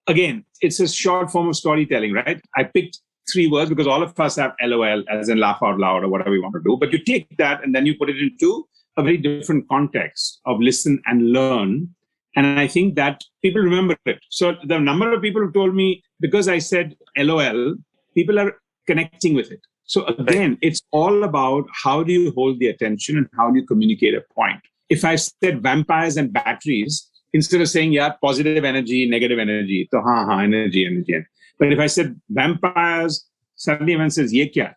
Again, 0.07 0.45
it's 0.61 0.79
a 0.79 0.87
short 0.87 1.31
form 1.31 1.49
of 1.49 1.55
storytelling, 1.55 2.13
right? 2.13 2.41
I 2.55 2.63
picked 2.63 2.99
three 3.31 3.47
words 3.47 3.69
because 3.69 3.87
all 3.87 4.03
of 4.03 4.19
us 4.19 4.35
have 4.35 4.53
LOL, 4.61 5.03
as 5.09 5.29
in 5.29 5.39
laugh 5.39 5.59
out 5.63 5.79
loud 5.79 6.03
or 6.03 6.09
whatever 6.09 6.29
we 6.31 6.39
want 6.39 6.53
to 6.53 6.61
do. 6.63 6.77
But 6.77 6.91
you 6.91 6.99
take 6.99 7.35
that 7.37 7.63
and 7.63 7.73
then 7.73 7.85
you 7.85 7.97
put 7.97 8.09
it 8.09 8.17
into 8.17 8.67
a 8.97 9.03
very 9.03 9.17
different 9.17 9.67
context 9.67 10.41
of 10.45 10.59
listen 10.59 11.01
and 11.07 11.31
learn 11.31 11.95
and 12.35 12.59
I 12.59 12.67
think 12.67 12.95
that 12.95 13.23
people 13.41 13.61
remember 13.61 13.95
it. 14.05 14.19
So 14.29 14.55
the 14.65 14.79
number 14.79 15.13
of 15.13 15.21
people 15.21 15.41
who 15.41 15.51
told 15.51 15.73
me 15.73 16.03
because 16.19 16.47
I 16.47 16.59
said 16.59 16.95
LOL, 17.17 17.75
people 18.13 18.39
are 18.39 18.57
connecting 18.87 19.35
with 19.35 19.51
it. 19.51 19.61
So 19.85 20.05
again, 20.05 20.51
right. 20.51 20.59
it's 20.61 20.81
all 20.91 21.23
about 21.23 21.65
how 21.83 22.03
do 22.03 22.11
you 22.11 22.31
hold 22.31 22.59
the 22.59 22.67
attention 22.67 23.17
and 23.17 23.27
how 23.37 23.51
do 23.51 23.59
you 23.59 23.65
communicate 23.65 24.15
a 24.15 24.21
point. 24.33 24.61
If 24.89 25.05
I 25.05 25.15
said 25.15 25.61
vampires 25.61 26.17
and 26.17 26.33
batteries, 26.33 27.09
instead 27.33 27.61
of 27.61 27.69
saying, 27.69 27.93
yeah, 27.93 28.13
positive 28.21 28.63
energy, 28.63 29.07
negative 29.07 29.39
energy, 29.39 29.87
so 29.91 30.01
ha 30.01 30.25
ha, 30.25 30.39
energy, 30.39 30.85
energy. 30.85 31.23
But 31.59 31.71
if 31.71 31.79
I 31.79 31.87
said 31.87 32.19
vampires, 32.29 33.25
suddenly 33.55 33.93
everyone 33.93 34.11
says, 34.11 34.33
ye 34.33 34.49
kya 34.49 34.73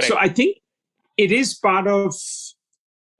So 0.00 0.16
I 0.18 0.28
think 0.28 0.58
it 1.16 1.32
is 1.32 1.54
part 1.54 1.86
of 1.86 2.14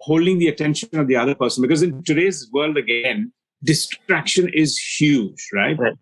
holding 0.01 0.39
the 0.39 0.49
attention 0.49 0.99
of 0.99 1.07
the 1.07 1.17
other 1.17 1.35
person 1.35 1.63
because 1.63 1.83
in 1.83 2.03
today's 2.03 2.49
world 2.53 2.77
again 2.79 3.31
distraction 3.63 4.49
is 4.55 4.79
huge 4.79 5.49
right, 5.53 5.79
right. 5.79 5.93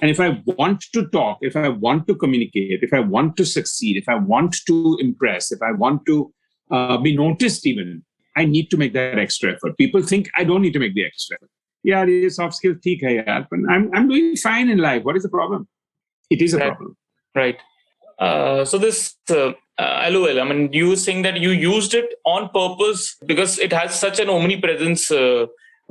And 0.00 0.10
if 0.10 0.20
i 0.20 0.42
want 0.46 0.84
to 0.96 1.06
talk 1.08 1.38
if 1.40 1.56
i 1.56 1.68
want 1.68 2.06
to 2.08 2.14
communicate 2.14 2.82
if 2.82 2.92
i 2.92 3.00
want 3.00 3.36
to 3.36 3.44
succeed 3.44 3.96
if 3.96 4.08
i 4.08 4.14
want 4.14 4.56
to 4.66 4.96
impress 5.00 5.52
if 5.52 5.62
i 5.62 5.72
want 5.72 6.04
to 6.06 6.32
uh, 6.70 6.96
be 6.98 7.16
noticed 7.16 7.66
even 7.66 8.02
i 8.36 8.44
need 8.44 8.70
to 8.70 8.76
make 8.76 8.92
that 8.92 9.18
extra 9.18 9.52
effort. 9.52 9.76
People 9.78 10.02
think 10.02 10.28
i 10.36 10.44
don't 10.44 10.62
need 10.62 10.72
to 10.72 10.78
make 10.78 10.94
the 10.94 11.06
extra 11.06 11.36
effort. 11.36 11.50
Yeah 11.90 12.04
the 12.04 12.28
soft 12.30 12.54
skill 12.54 12.74
theek 12.86 13.02
hai 13.06 13.14
yaar, 13.18 13.46
but 13.50 13.60
I'm, 13.74 13.90
I'm 13.94 14.08
doing 14.08 14.36
fine 14.36 14.68
in 14.68 14.78
life. 14.78 15.04
What 15.04 15.16
is 15.16 15.22
the 15.22 15.28
problem? 15.28 15.68
It 16.30 16.42
is 16.42 16.54
a 16.54 16.58
right. 16.58 16.68
problem. 16.68 16.96
Right. 17.34 17.58
Uh, 18.18 18.64
so 18.64 18.78
this 18.78 19.14
uh, 19.30 19.52
uh, 19.78 20.08
LOL, 20.10 20.40
I 20.40 20.44
mean, 20.44 20.72
you 20.72 20.96
saying 20.96 21.22
that 21.22 21.38
you 21.38 21.50
used 21.50 21.94
it 21.94 22.14
on 22.24 22.48
purpose 22.48 23.16
because 23.26 23.58
it 23.58 23.72
has 23.72 23.98
such 23.98 24.18
an 24.18 24.30
omnipresence 24.30 25.10
uh, 25.10 25.46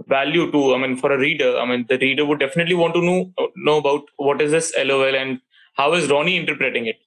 value 0.08 0.52
to, 0.52 0.76
I 0.76 0.78
mean, 0.78 0.98
for 0.98 1.12
a 1.12 1.18
reader. 1.18 1.58
I 1.58 1.66
mean, 1.66 1.86
the 1.88 1.98
reader 1.98 2.26
would 2.26 2.40
definitely 2.40 2.76
want 2.76 2.94
to 2.96 3.02
know 3.02 3.32
know 3.56 3.78
about 3.78 4.04
what 4.18 4.42
is 4.42 4.52
this 4.52 4.74
LOL 4.78 5.16
and 5.16 5.40
how 5.76 5.94
is 5.94 6.10
Ronnie 6.10 6.38
interpreting 6.38 6.86
it. 6.88 6.98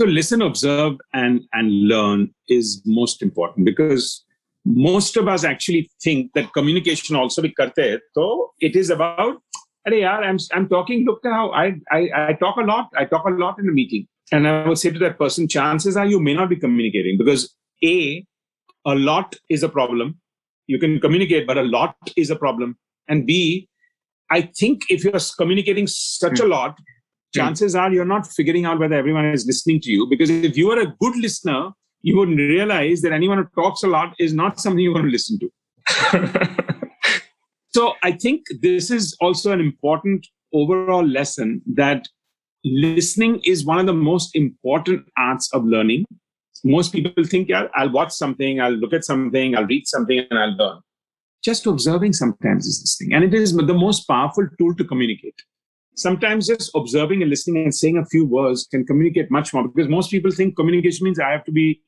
So 0.00 0.06
listen, 0.06 0.42
observe, 0.42 0.96
and 1.12 1.42
and 1.52 1.88
learn 1.88 2.34
is 2.48 2.82
most 2.86 3.22
important 3.22 3.66
because 3.66 4.24
most 4.64 5.16
of 5.16 5.26
us 5.26 5.44
actually 5.44 5.90
think 6.02 6.32
that 6.34 6.52
communication 6.52 7.16
also 7.16 7.40
be 7.40 7.48
karte 7.48 7.98
so 8.14 8.52
it 8.60 8.76
is 8.76 8.90
about 8.90 9.40
yaar, 9.88 10.22
I'm, 10.22 10.36
I'm 10.52 10.68
talking 10.68 11.06
look 11.06 11.20
how 11.24 11.50
I, 11.52 11.76
I 11.90 12.10
i 12.14 12.32
talk 12.34 12.58
a 12.58 12.60
lot 12.60 12.90
i 12.94 13.06
talk 13.06 13.24
a 13.24 13.30
lot 13.30 13.58
in 13.58 13.66
a 13.70 13.72
meeting 13.72 14.06
and 14.32 14.46
I 14.46 14.68
would 14.68 14.78
say 14.78 14.90
to 14.90 14.98
that 15.00 15.18
person, 15.18 15.48
chances 15.48 15.96
are 15.96 16.06
you 16.06 16.20
may 16.20 16.34
not 16.34 16.48
be 16.48 16.56
communicating 16.56 17.18
because 17.18 17.54
A, 17.84 18.24
a 18.86 18.94
lot 18.94 19.36
is 19.48 19.62
a 19.62 19.68
problem. 19.68 20.20
You 20.70 20.78
can 20.78 21.00
communicate, 21.00 21.48
but 21.48 21.58
a 21.58 21.62
lot 21.62 21.96
is 22.16 22.30
a 22.30 22.36
problem. 22.36 22.78
And 23.08 23.26
B, 23.26 23.68
I 24.30 24.42
think 24.42 24.82
if 24.88 25.02
you're 25.02 25.18
communicating 25.36 25.88
such 25.88 26.38
a 26.38 26.44
hmm. 26.44 26.50
lot, 26.50 26.78
chances 27.34 27.74
are 27.74 27.92
you're 27.92 28.04
not 28.04 28.24
figuring 28.28 28.66
out 28.66 28.78
whether 28.78 28.94
everyone 28.94 29.24
is 29.24 29.44
listening 29.46 29.80
to 29.80 29.90
you. 29.90 30.06
Because 30.08 30.30
if 30.30 30.56
you 30.56 30.70
are 30.70 30.78
a 30.78 30.94
good 31.00 31.16
listener, 31.16 31.70
you 32.02 32.16
wouldn't 32.16 32.38
realize 32.38 33.00
that 33.00 33.12
anyone 33.12 33.38
who 33.38 33.48
talks 33.60 33.82
a 33.82 33.88
lot 33.88 34.14
is 34.20 34.32
not 34.32 34.60
something 34.60 34.78
you 34.78 34.94
want 34.94 35.06
to 35.06 35.10
listen 35.10 35.40
to. 35.40 36.48
so 37.74 37.94
I 38.04 38.12
think 38.12 38.44
this 38.62 38.92
is 38.92 39.16
also 39.20 39.50
an 39.50 39.60
important 39.60 40.24
overall 40.54 41.04
lesson 41.04 41.62
that 41.74 42.06
listening 42.64 43.40
is 43.44 43.66
one 43.66 43.80
of 43.80 43.86
the 43.86 43.92
most 43.92 44.36
important 44.36 45.04
arts 45.18 45.52
of 45.52 45.64
learning. 45.64 46.04
Most 46.64 46.92
people 46.92 47.24
think, 47.24 47.48
yeah, 47.48 47.68
I'll 47.74 47.90
watch 47.90 48.12
something, 48.12 48.60
I'll 48.60 48.72
look 48.72 48.92
at 48.92 49.04
something, 49.04 49.56
I'll 49.56 49.66
read 49.66 49.86
something, 49.86 50.26
and 50.30 50.38
I'll 50.38 50.56
learn. 50.56 50.80
Just 51.42 51.66
observing 51.66 52.12
sometimes 52.12 52.66
is 52.66 52.80
this 52.80 52.96
thing. 52.98 53.14
And 53.14 53.24
it 53.24 53.32
is 53.32 53.56
the 53.56 53.74
most 53.74 54.06
powerful 54.06 54.46
tool 54.58 54.74
to 54.74 54.84
communicate. 54.84 55.40
Sometimes 55.96 56.46
just 56.46 56.70
observing 56.74 57.22
and 57.22 57.30
listening 57.30 57.64
and 57.64 57.74
saying 57.74 57.98
a 57.98 58.04
few 58.06 58.24
words 58.24 58.66
can 58.70 58.86
communicate 58.86 59.30
much 59.30 59.52
more 59.52 59.66
because 59.66 59.88
most 59.88 60.10
people 60.10 60.30
think 60.30 60.56
communication 60.56 61.04
means 61.04 61.18
I 61.18 61.30
have 61.30 61.44
to 61.44 61.52
be 61.52 61.82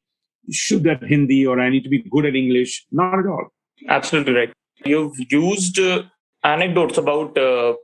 should 0.51 0.87
at 0.87 1.03
Hindi 1.03 1.47
or 1.47 1.61
I 1.61 1.71
need 1.71 1.85
to 1.85 1.89
be 1.89 2.03
good 2.11 2.27
at 2.27 2.35
English. 2.35 2.87
Not 2.91 3.19
at 3.19 3.27
all. 3.27 3.49
Absolutely 3.89 4.35
right. 4.35 4.53
You've 4.85 5.15
used 5.31 5.79
uh, 5.79 6.03
anecdotes 6.43 6.99
about 6.99 7.39
uh, 7.39 7.75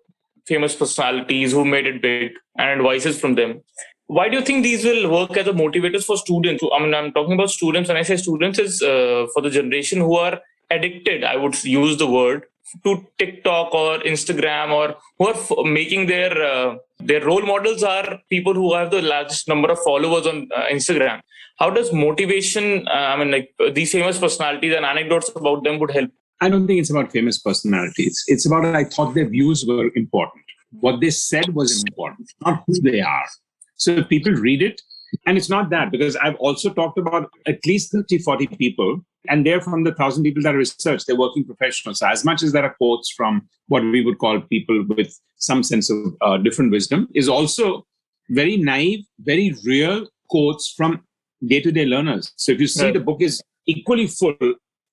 famous 0.47 0.75
personalities 0.75 1.52
who 1.52 1.64
made 1.64 1.87
it 1.87 2.02
big 2.02 2.33
and 2.57 2.80
advices 2.80 3.21
from 3.21 3.35
them. 3.35 3.61
Why 4.09 4.29
do 4.31 4.38
you 4.38 4.43
think 4.43 4.62
these 4.62 4.85
will 4.85 5.11
work 5.11 5.37
as 5.37 5.47
a 5.47 5.53
motivators 5.53 6.05
for 6.05 6.17
students? 6.17 6.65
I 6.75 6.79
mean, 6.83 6.95
I'm 6.95 7.12
talking 7.12 7.35
about 7.35 7.50
students. 7.50 7.88
When 7.88 7.99
I 7.99 8.03
say 8.03 8.17
students, 8.17 8.59
is 8.59 8.83
uh, 8.83 9.27
for 9.35 9.43
the 9.43 9.50
generation 9.50 10.00
who 10.00 10.17
are 10.17 10.41
addicted. 10.71 11.25
I 11.25 11.37
would 11.37 11.62
use 11.62 11.99
the 11.99 12.07
word 12.07 12.47
to 12.85 13.07
TikTok 13.19 13.75
or 13.75 13.99
Instagram 13.99 14.71
or 14.71 14.97
who 15.19 15.29
are 15.29 15.35
f- 15.35 15.53
making 15.65 16.07
their 16.07 16.33
uh, 16.43 16.77
their 16.99 17.25
role 17.25 17.43
models 17.43 17.83
are 17.83 18.19
people 18.31 18.55
who 18.55 18.75
have 18.75 18.91
the 18.91 19.03
largest 19.03 19.47
number 19.47 19.71
of 19.71 19.79
followers 19.81 20.27
on 20.27 20.49
uh, 20.57 20.65
Instagram. 20.73 21.21
How 21.59 21.69
does 21.71 21.93
motivation? 21.93 22.88
Uh, 22.88 22.93
I 23.12 23.17
mean, 23.17 23.31
like 23.31 23.50
these 23.75 23.93
famous 23.93 24.19
personalities 24.19 24.75
and 24.75 24.87
anecdotes 24.87 25.31
about 25.35 25.65
them 25.65 25.79
would 25.81 25.91
help. 25.91 26.11
I 26.41 26.49
don't 26.49 26.67
think 26.67 26.81
it's 26.81 26.91
about 26.91 27.12
famous 27.12 27.38
personalities. 27.38 28.25
It's 28.27 28.47
about 28.47 28.65
I 28.65 28.85
thought 28.85 29.15
their 29.15 29.29
views 29.29 29.67
were 29.67 29.91
important. 29.95 30.45
What 30.71 31.00
they 31.00 31.11
said 31.11 31.55
was 31.55 31.83
important, 31.85 32.31
not 32.45 32.65
who 32.67 32.81
they 32.81 33.00
are. 33.00 33.29
So 33.78 34.02
people 34.02 34.32
read 34.32 34.62
it, 34.62 34.82
and 35.26 35.37
it's 35.37 35.49
not 35.49 35.70
that 35.70 35.90
because 35.90 36.16
I've 36.16 36.37
also 36.37 36.73
talked 36.73 36.99
about 36.99 37.30
at 37.47 37.64
least 37.66 37.92
30, 37.92 38.18
40 38.18 38.47
people 38.49 39.00
and 39.28 39.44
they're 39.44 39.61
from 39.61 39.85
the 39.85 39.94
thousand 39.94 40.23
people 40.23 40.42
that 40.42 40.54
I 40.54 40.58
researched. 40.58 41.06
they're 41.06 41.16
working 41.16 41.44
professionals 41.44 41.99
so 41.99 42.06
as 42.06 42.25
much 42.25 42.42
as 42.42 42.52
there 42.52 42.64
are 42.64 42.75
quotes 42.75 43.11
from 43.11 43.49
what 43.68 43.82
we 43.82 44.04
would 44.04 44.18
call 44.18 44.40
people 44.40 44.85
with 44.88 45.18
some 45.37 45.62
sense 45.62 45.90
of 45.90 45.99
uh, 46.20 46.37
different 46.38 46.70
wisdom 46.70 47.08
is 47.14 47.28
also 47.28 47.87
very 48.30 48.56
naive 48.56 49.04
very 49.20 49.54
real 49.64 50.06
quotes 50.28 50.73
from 50.73 51.02
day-to-day 51.47 51.87
learners 51.87 52.32
so 52.37 52.52
if 52.52 52.61
you 52.61 52.66
see 52.66 52.85
right. 52.85 52.94
the 52.94 53.00
book 53.00 53.20
is 53.20 53.42
equally 53.66 54.06
full 54.06 54.37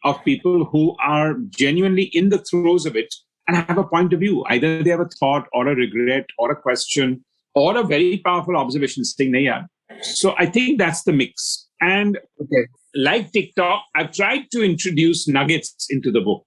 of 0.03 0.23
people 0.23 0.65
who 0.65 0.95
are 1.03 1.35
genuinely 1.49 2.03
in 2.13 2.29
the 2.29 2.37
throes 2.39 2.85
of 2.85 2.95
it 2.95 3.13
and 3.47 3.57
have 3.57 3.77
a 3.77 3.83
point 3.83 4.13
of 4.13 4.19
view 4.19 4.43
either 4.49 4.83
they 4.83 4.89
have 4.89 4.99
a 4.99 5.09
thought 5.19 5.47
or 5.53 5.67
a 5.67 5.75
regret 5.75 6.25
or 6.37 6.51
a 6.51 6.55
question 6.55 7.23
or 7.55 7.77
a 7.77 7.83
very 7.83 8.21
powerful 8.25 8.57
observation 8.57 9.03
saying 9.03 9.35
yeah 9.35 9.63
so 10.01 10.35
i 10.37 10.45
think 10.45 10.79
that's 10.79 11.03
the 11.03 11.13
mix 11.13 11.67
and 11.81 12.17
okay 12.41 12.65
like 12.95 13.31
TikTok, 13.31 13.83
I've 13.95 14.11
tried 14.11 14.49
to 14.51 14.63
introduce 14.63 15.27
nuggets 15.27 15.87
into 15.89 16.11
the 16.11 16.21
book. 16.21 16.45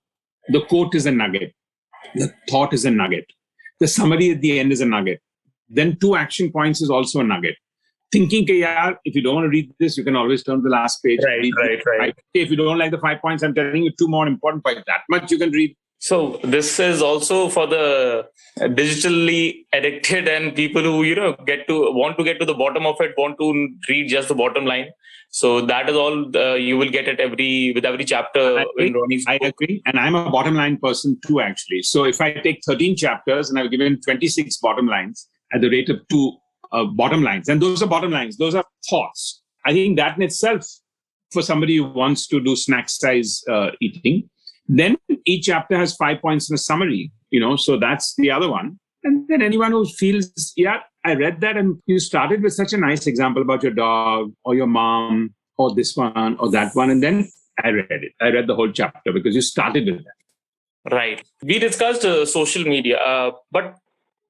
The 0.48 0.62
quote 0.62 0.94
is 0.94 1.04
a 1.04 1.12
nugget, 1.12 1.54
the 2.14 2.32
thought 2.48 2.72
is 2.72 2.86
a 2.86 2.90
nugget, 2.90 3.26
the 3.80 3.86
summary 3.86 4.30
at 4.30 4.40
the 4.40 4.58
end 4.58 4.72
is 4.72 4.80
a 4.80 4.86
nugget. 4.86 5.20
Then 5.68 5.98
two 6.00 6.16
action 6.16 6.50
points 6.50 6.80
is 6.80 6.88
also 6.88 7.20
a 7.20 7.24
nugget. 7.24 7.56
Thinking, 8.10 8.46
yaar, 8.46 8.96
if 9.04 9.14
you 9.14 9.20
don't 9.20 9.34
want 9.34 9.44
to 9.44 9.50
read 9.50 9.70
this, 9.78 9.98
you 9.98 10.04
can 10.04 10.16
always 10.16 10.42
turn 10.42 10.56
to 10.56 10.62
the 10.62 10.70
last 10.70 11.02
page. 11.02 11.20
Right, 11.22 11.52
right, 11.58 11.82
right. 11.98 12.14
If 12.32 12.50
you 12.50 12.56
don't 12.56 12.78
like 12.78 12.90
the 12.90 12.98
five 12.98 13.20
points, 13.20 13.42
I'm 13.42 13.54
telling 13.54 13.82
you 13.82 13.92
two 13.98 14.08
more 14.08 14.26
important 14.26 14.64
points. 14.64 14.84
That 14.86 15.02
much 15.10 15.30
you 15.30 15.38
can 15.38 15.50
read. 15.50 15.76
So 15.98 16.40
this 16.44 16.78
is 16.78 17.02
also 17.02 17.48
for 17.48 17.66
the 17.66 18.28
digitally 18.58 19.64
addicted 19.72 20.28
and 20.28 20.54
people 20.54 20.82
who 20.82 21.02
you 21.02 21.14
know 21.14 21.32
get 21.46 21.66
to 21.68 21.92
want 21.92 22.16
to 22.18 22.24
get 22.24 22.38
to 22.40 22.46
the 22.46 22.54
bottom 22.54 22.86
of 22.86 22.96
it, 23.00 23.14
want 23.16 23.38
to 23.38 23.68
read 23.88 24.08
just 24.08 24.28
the 24.28 24.34
bottom 24.34 24.64
line 24.64 24.88
so 25.30 25.60
that 25.60 25.88
is 25.88 25.96
all 25.96 26.36
uh, 26.36 26.54
you 26.54 26.78
will 26.78 26.90
get 26.90 27.06
at 27.06 27.20
every 27.20 27.72
with 27.74 27.84
every 27.84 28.04
chapter 28.04 28.60
I 28.60 28.64
in 28.78 28.94
Ronnie's 28.94 29.24
I 29.28 29.38
agree, 29.42 29.82
and 29.84 29.98
I'm 29.98 30.14
a 30.14 30.30
bottom 30.30 30.54
line 30.54 30.78
person 30.78 31.18
too. 31.26 31.40
Actually, 31.40 31.82
so 31.82 32.04
if 32.04 32.20
I 32.20 32.32
take 32.32 32.60
13 32.64 32.96
chapters 32.96 33.50
and 33.50 33.58
I've 33.58 33.70
given 33.70 34.00
26 34.00 34.56
bottom 34.58 34.86
lines 34.86 35.28
at 35.52 35.60
the 35.60 35.68
rate 35.68 35.90
of 35.90 36.00
two 36.08 36.32
uh, 36.72 36.84
bottom 36.84 37.22
lines, 37.22 37.48
and 37.48 37.60
those 37.60 37.82
are 37.82 37.86
bottom 37.86 38.10
lines. 38.10 38.38
Those 38.38 38.54
are 38.54 38.64
thoughts. 38.88 39.42
I 39.66 39.72
think 39.72 39.98
that 39.98 40.16
in 40.16 40.22
itself, 40.22 40.66
for 41.30 41.42
somebody 41.42 41.76
who 41.76 41.88
wants 41.88 42.26
to 42.28 42.40
do 42.40 42.56
snack 42.56 42.88
size 42.88 43.42
uh, 43.50 43.72
eating, 43.82 44.30
then 44.68 44.96
each 45.24 45.46
chapter 45.46 45.76
has 45.76 45.96
five 45.96 46.20
points 46.20 46.50
in 46.50 46.54
a 46.54 46.58
summary. 46.58 47.10
You 47.30 47.40
know, 47.40 47.56
so 47.56 47.78
that's 47.78 48.14
the 48.16 48.30
other 48.30 48.50
one. 48.50 48.78
And 49.04 49.26
then 49.28 49.42
anyone 49.42 49.72
who 49.72 49.86
feels, 49.86 50.52
yeah, 50.56 50.80
I 51.04 51.14
read 51.14 51.40
that 51.40 51.56
and 51.56 51.80
you 51.86 51.98
started 51.98 52.42
with 52.42 52.52
such 52.52 52.72
a 52.72 52.76
nice 52.76 53.06
example 53.06 53.42
about 53.42 53.62
your 53.62 53.72
dog 53.72 54.32
or 54.44 54.54
your 54.54 54.66
mom 54.66 55.34
or 55.56 55.74
this 55.74 55.96
one 55.96 56.36
or 56.38 56.50
that 56.50 56.74
one. 56.74 56.90
And 56.90 57.02
then 57.02 57.28
I 57.62 57.68
read 57.70 57.86
it. 57.90 58.12
I 58.20 58.28
read 58.28 58.46
the 58.46 58.54
whole 58.54 58.70
chapter 58.70 59.12
because 59.12 59.34
you 59.34 59.42
started 59.42 59.86
with 59.86 60.04
that. 60.04 60.94
Right. 60.94 61.26
We 61.42 61.58
discussed 61.58 62.04
uh, 62.04 62.24
social 62.24 62.64
media, 62.64 62.98
uh, 62.98 63.32
but 63.50 63.76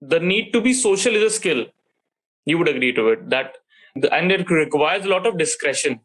the 0.00 0.21
need 0.21 0.52
to 0.52 0.61
be 0.61 0.73
social 0.73 1.14
is 1.14 1.23
a 1.23 1.30
skill. 1.30 1.66
You 2.47 2.59
would 2.59 2.68
agree 2.68 2.92
to 2.95 3.09
it 3.09 3.30
that, 3.30 3.59
and 3.95 4.33
it 4.33 4.50
requires 4.50 5.04
a 5.04 5.09
lot 5.09 5.26
of 5.26 5.38
discretion 5.38 6.00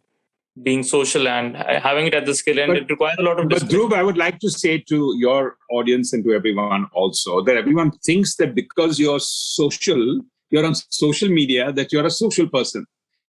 being 0.61 0.83
social 0.83 1.27
and 1.27 1.55
having 1.57 2.05
it 2.05 2.13
at 2.13 2.25
the 2.25 2.35
skill 2.35 2.59
and 2.59 2.67
but, 2.67 2.77
it 2.77 2.89
requires 2.89 3.15
a 3.17 3.23
lot 3.23 3.39
of 3.39 3.49
but 3.49 3.63
Dhruv, 3.63 3.91
I 3.91 4.03
would 4.03 4.17
like 4.17 4.37
to 4.39 4.51
say 4.51 4.77
to 4.77 5.15
your 5.17 5.57
audience 5.71 6.13
and 6.13 6.23
to 6.25 6.33
everyone 6.33 6.87
also 6.93 7.41
that 7.41 7.57
everyone 7.57 7.91
thinks 8.05 8.35
that 8.35 8.53
because 8.53 8.99
you're 8.99 9.19
social 9.19 10.19
you're 10.51 10.65
on 10.65 10.75
social 10.75 11.29
media 11.29 11.71
that 11.71 11.91
you're 11.91 12.05
a 12.05 12.11
social 12.11 12.47
person. 12.47 12.85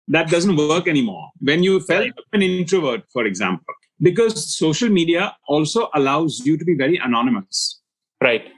That 0.08 0.28
doesn't 0.28 0.56
work 0.56 0.88
anymore. 0.88 1.30
When 1.38 1.62
you 1.62 1.78
felt 1.78 2.10
an 2.32 2.42
introvert 2.42 3.04
for 3.12 3.24
example 3.24 3.72
because 4.00 4.56
social 4.56 4.88
media 4.88 5.36
also 5.46 5.90
allows 5.94 6.40
you 6.44 6.58
to 6.58 6.64
be 6.64 6.74
very 6.74 6.96
anonymous. 6.96 7.80
Right. 8.20 8.48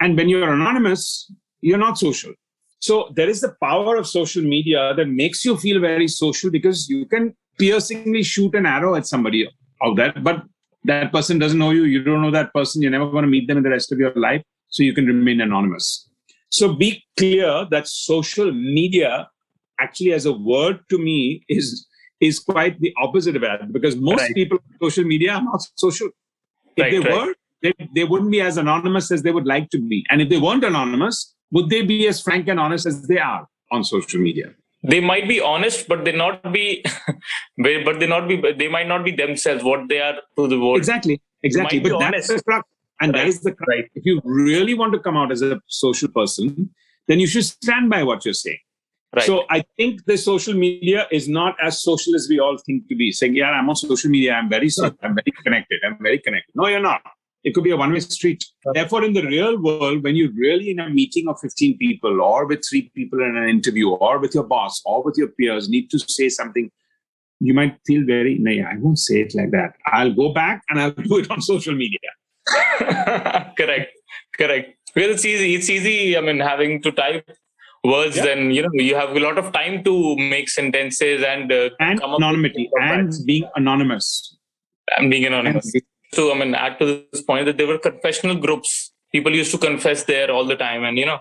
And 0.00 0.14
when 0.14 0.28
you're 0.28 0.52
anonymous 0.52 1.32
you're 1.62 1.78
not 1.78 1.96
social. 1.96 2.34
So 2.80 3.10
there 3.16 3.30
is 3.30 3.40
the 3.40 3.56
power 3.62 3.96
of 3.96 4.06
social 4.06 4.42
media 4.42 4.92
that 4.94 5.08
makes 5.08 5.42
you 5.42 5.56
feel 5.56 5.80
very 5.80 6.06
social 6.06 6.50
because 6.50 6.86
you 6.90 7.06
can 7.06 7.34
piercingly 7.58 8.22
shoot 8.22 8.54
an 8.54 8.66
arrow 8.66 8.94
at 8.94 9.06
somebody 9.06 9.48
out 9.82 9.96
there, 9.96 10.12
but 10.20 10.42
that 10.84 11.12
person 11.12 11.38
doesn't 11.38 11.58
know 11.58 11.70
you. 11.70 11.84
You 11.84 12.02
don't 12.02 12.22
know 12.22 12.30
that 12.30 12.52
person. 12.52 12.82
You're 12.82 12.90
never 12.90 13.10
going 13.10 13.22
to 13.22 13.30
meet 13.30 13.48
them 13.48 13.56
in 13.56 13.62
the 13.62 13.70
rest 13.70 13.92
of 13.92 13.98
your 13.98 14.12
life. 14.14 14.42
So 14.68 14.82
you 14.82 14.92
can 14.92 15.06
remain 15.06 15.40
anonymous. 15.40 16.08
So 16.50 16.72
be 16.72 17.04
clear 17.16 17.66
that 17.70 17.88
social 17.88 18.52
media, 18.52 19.28
actually, 19.80 20.12
as 20.12 20.26
a 20.26 20.32
word 20.32 20.80
to 20.90 20.98
me, 20.98 21.44
is 21.48 21.86
is 22.20 22.38
quite 22.38 22.80
the 22.80 22.92
opposite 23.02 23.36
of 23.36 23.42
that 23.42 23.72
because 23.72 23.96
most 23.96 24.20
right. 24.20 24.34
people 24.34 24.58
on 24.58 24.88
social 24.88 25.04
media 25.04 25.32
are 25.34 25.42
not 25.42 25.62
social. 25.76 26.08
If 26.76 26.82
right, 26.82 26.92
they 26.92 26.98
right. 26.98 27.26
were, 27.26 27.34
they, 27.62 27.72
they 27.94 28.04
wouldn't 28.04 28.30
be 28.30 28.40
as 28.40 28.56
anonymous 28.56 29.10
as 29.10 29.22
they 29.22 29.32
would 29.32 29.46
like 29.46 29.70
to 29.70 29.78
be. 29.78 30.04
And 30.10 30.22
if 30.22 30.28
they 30.28 30.38
weren't 30.38 30.64
anonymous, 30.64 31.34
would 31.50 31.70
they 31.70 31.82
be 31.82 32.06
as 32.06 32.20
frank 32.20 32.48
and 32.48 32.58
honest 32.58 32.86
as 32.86 33.06
they 33.06 33.18
are 33.18 33.46
on 33.70 33.84
social 33.84 34.20
media? 34.20 34.54
They 34.84 35.00
might 35.00 35.26
be 35.26 35.40
honest 35.40 35.88
but 35.88 36.04
they 36.04 36.12
not 36.12 36.52
be 36.52 36.84
but 37.58 37.98
they 38.00 38.06
not 38.06 38.28
be 38.28 38.36
they 38.58 38.68
might 38.68 38.86
not 38.86 39.04
be 39.04 39.10
themselves 39.10 39.64
what 39.64 39.88
they 39.88 40.00
are 40.00 40.16
to 40.36 40.46
the 40.46 40.60
world. 40.60 40.76
Exactly 40.76 41.20
exactly. 41.42 41.80
But 41.80 41.98
that's 41.98 42.28
the 42.28 42.42
crux 42.42 42.68
and 43.00 43.12
right. 43.12 43.20
that 43.20 43.28
is 43.28 43.40
the 43.40 43.52
crux. 43.52 43.68
right. 43.68 43.90
If 43.94 44.04
you 44.04 44.20
really 44.24 44.74
want 44.74 44.92
to 44.92 45.00
come 45.00 45.16
out 45.16 45.32
as 45.32 45.42
a 45.42 45.60
social 45.66 46.08
person 46.08 46.70
then 47.08 47.18
you 47.20 47.26
should 47.26 47.44
stand 47.44 47.90
by 47.90 48.02
what 48.02 48.24
you're 48.24 48.34
saying. 48.34 48.58
Right. 49.16 49.24
so 49.26 49.44
i 49.48 49.62
think 49.76 50.04
the 50.06 50.16
social 50.18 50.54
media 50.54 51.06
is 51.12 51.28
not 51.28 51.54
as 51.62 51.80
social 51.80 52.16
as 52.16 52.26
we 52.28 52.38
all 52.40 52.58
think 52.66 52.88
to 52.88 52.96
be. 52.96 53.10
Saying 53.12 53.36
yeah 53.36 53.50
i'm 53.50 53.68
on 53.68 53.76
social 53.76 54.10
media. 54.10 54.34
I'm 54.34 54.48
very 54.48 54.70
i'm 55.02 55.14
very 55.14 55.32
connected. 55.42 55.80
I'm 55.86 55.98
very 56.00 56.18
connected. 56.18 56.52
No 56.54 56.68
you're 56.68 56.80
not 56.80 57.02
it 57.44 57.54
could 57.54 57.64
be 57.64 57.70
a 57.70 57.76
one-way 57.76 58.00
street. 58.00 58.42
Therefore, 58.72 59.04
in 59.04 59.12
the 59.12 59.22
real 59.22 59.60
world, 59.60 60.02
when 60.02 60.16
you're 60.16 60.32
really 60.32 60.70
in 60.70 60.80
a 60.80 60.88
meeting 60.88 61.28
of 61.28 61.38
15 61.40 61.76
people 61.76 62.22
or 62.22 62.46
with 62.46 62.64
three 62.68 62.90
people 62.94 63.22
in 63.22 63.36
an 63.36 63.48
interview 63.48 63.90
or 63.90 64.18
with 64.18 64.34
your 64.34 64.44
boss 64.44 64.80
or 64.86 65.02
with 65.02 65.16
your 65.18 65.28
peers, 65.28 65.68
need 65.68 65.90
to 65.90 65.98
say 65.98 66.30
something, 66.30 66.70
you 67.40 67.52
might 67.52 67.78
feel 67.86 68.04
very, 68.06 68.38
no, 68.38 68.50
I 68.50 68.76
won't 68.78 68.98
say 68.98 69.20
it 69.20 69.34
like 69.34 69.50
that. 69.50 69.74
I'll 69.86 70.14
go 70.14 70.32
back 70.32 70.62
and 70.70 70.80
I'll 70.80 70.90
do 71.10 71.18
it 71.18 71.30
on 71.30 71.42
social 71.42 71.74
media. 71.74 71.98
correct. 73.58 73.92
Correct. 74.38 74.78
Because 74.94 75.16
it's 75.16 75.24
easy. 75.24 75.54
It's 75.54 75.68
easy. 75.68 76.16
I 76.16 76.22
mean, 76.22 76.40
having 76.40 76.80
to 76.82 76.92
type 76.92 77.28
words, 77.84 78.16
yeah. 78.16 78.24
then 78.24 78.50
you 78.52 78.62
know 78.62 78.70
you 78.72 78.94
have 78.94 79.10
a 79.10 79.20
lot 79.20 79.38
of 79.38 79.52
time 79.52 79.84
to 79.84 80.16
make 80.16 80.48
sentences 80.48 81.22
and 81.22 81.52
uh, 81.52 81.70
and 81.80 82.02
anonymity 82.02 82.70
and 82.80 83.12
being 83.26 83.48
anonymous. 83.56 84.36
And 84.96 85.10
being 85.10 85.24
anonymous. 85.26 85.74
And 85.74 85.82
to 86.16 86.32
I 86.32 86.38
mean 86.38 86.54
add 86.54 86.78
to 86.78 87.04
this 87.12 87.22
point 87.22 87.46
that 87.46 87.58
there 87.58 87.66
were 87.66 87.78
confessional 87.78 88.36
groups. 88.36 88.92
People 89.12 89.34
used 89.34 89.52
to 89.52 89.58
confess 89.58 90.04
there 90.04 90.30
all 90.30 90.44
the 90.44 90.56
time, 90.56 90.84
and 90.84 90.98
you 90.98 91.06
know 91.06 91.18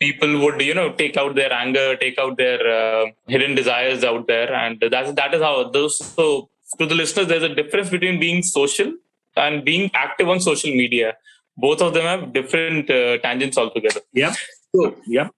people 0.00 0.38
would 0.40 0.60
you 0.60 0.74
know 0.74 0.92
take 0.92 1.16
out 1.16 1.34
their 1.34 1.52
anger 1.52 1.96
take 1.96 2.18
out 2.18 2.36
their 2.36 2.60
uh, 2.78 3.06
hidden 3.28 3.54
desires 3.54 4.04
out 4.04 4.26
there. 4.26 4.52
And 4.52 4.82
that's 4.90 5.12
that 5.12 5.34
is 5.34 5.42
how 5.42 5.70
those 5.70 5.98
so 5.98 6.48
to 6.78 6.86
the 6.86 6.94
listeners 6.94 7.28
there's 7.28 7.42
a 7.42 7.54
difference 7.54 7.90
between 7.90 8.18
being 8.18 8.42
social 8.42 8.92
and 9.36 9.64
being 9.64 9.90
active 9.94 10.28
on 10.28 10.40
social 10.40 10.70
media. 10.70 11.16
Both 11.56 11.80
of 11.80 11.94
them 11.94 12.04
have 12.04 12.32
different 12.32 12.90
uh, 12.90 13.18
tangents 13.18 13.56
altogether. 13.56 14.00
Yeah. 14.12 14.34
So 14.74 14.96
yeah. 15.06 15.28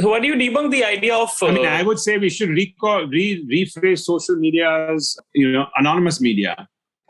so 0.00 0.10
why 0.10 0.20
do 0.20 0.26
you 0.26 0.34
debunk 0.34 0.70
the 0.70 0.84
idea 0.84 1.14
of 1.14 1.30
uh, 1.42 1.46
i 1.46 1.50
mean 1.54 1.66
i 1.66 1.82
would 1.82 1.98
say 1.98 2.16
we 2.16 2.30
should 2.30 2.48
recall 2.48 3.06
re- 3.06 3.44
rephrase 3.54 3.98
social 3.98 4.36
media 4.36 4.68
as 4.92 5.16
you 5.34 5.52
know 5.52 5.66
anonymous 5.76 6.18
media 6.20 6.54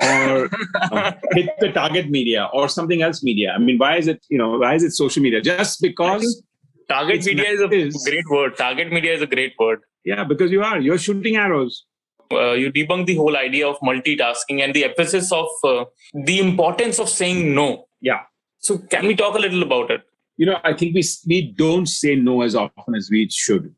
or 0.02 0.50
uh, 0.80 1.12
hit 1.32 1.50
the 1.60 1.70
target 1.72 2.10
media 2.10 2.48
or 2.52 2.68
something 2.68 3.02
else 3.02 3.22
media. 3.22 3.52
I 3.54 3.58
mean, 3.58 3.78
why 3.78 3.96
is 3.96 4.08
it, 4.08 4.24
you 4.28 4.38
know, 4.38 4.58
why 4.58 4.74
is 4.74 4.82
it 4.82 4.92
social 4.92 5.22
media? 5.22 5.40
Just 5.40 5.80
because 5.80 6.42
target 6.88 7.24
media 7.24 7.50
is 7.50 7.60
a 7.60 7.68
great 8.10 8.28
word. 8.28 8.56
Target 8.56 8.92
media 8.92 9.14
is 9.14 9.22
a 9.22 9.26
great 9.26 9.54
word. 9.58 9.80
Yeah, 10.04 10.24
because 10.24 10.50
you 10.50 10.62
are, 10.62 10.80
you're 10.80 10.98
shooting 10.98 11.36
arrows. 11.36 11.84
Uh, 12.32 12.52
you 12.52 12.72
debunk 12.72 13.06
the 13.06 13.14
whole 13.16 13.36
idea 13.36 13.68
of 13.68 13.78
multitasking 13.80 14.60
and 14.64 14.72
the 14.74 14.84
emphasis 14.84 15.30
of 15.32 15.48
uh, 15.64 15.84
the 16.14 16.38
importance 16.40 16.98
of 16.98 17.08
saying 17.08 17.54
no. 17.54 17.86
Yeah. 18.00 18.20
So, 18.58 18.78
can 18.78 19.06
we 19.06 19.14
talk 19.14 19.36
a 19.36 19.38
little 19.38 19.62
about 19.62 19.90
it? 19.90 20.02
You 20.38 20.46
know, 20.46 20.58
I 20.64 20.72
think 20.72 20.94
we 20.94 21.04
we 21.26 21.52
don't 21.52 21.86
say 21.86 22.16
no 22.16 22.40
as 22.40 22.54
often 22.54 22.94
as 22.94 23.10
we 23.10 23.28
should, 23.28 23.74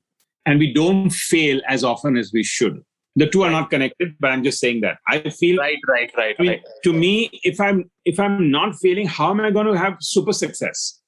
and 0.46 0.60
we 0.60 0.72
don't 0.72 1.10
fail 1.10 1.60
as 1.66 1.82
often 1.82 2.16
as 2.16 2.30
we 2.32 2.44
should 2.44 2.84
the 3.16 3.28
two 3.28 3.42
are 3.42 3.50
not 3.50 3.70
connected 3.70 4.14
but 4.20 4.30
i'm 4.30 4.42
just 4.42 4.60
saying 4.60 4.80
that. 4.80 4.98
I 5.08 5.30
feel 5.30 5.56
right 5.58 5.78
right 5.88 6.10
right, 6.16 6.36
I 6.38 6.42
mean, 6.42 6.50
right. 6.52 6.62
to 6.84 6.92
me 6.92 7.30
if 7.42 7.60
i'm 7.60 7.90
if 8.04 8.18
i'm 8.18 8.50
not 8.50 8.76
failing 8.76 9.06
how 9.06 9.30
am 9.30 9.40
i 9.40 9.50
going 9.50 9.66
to 9.66 9.78
have 9.78 9.96
super 10.00 10.32
success? 10.32 11.00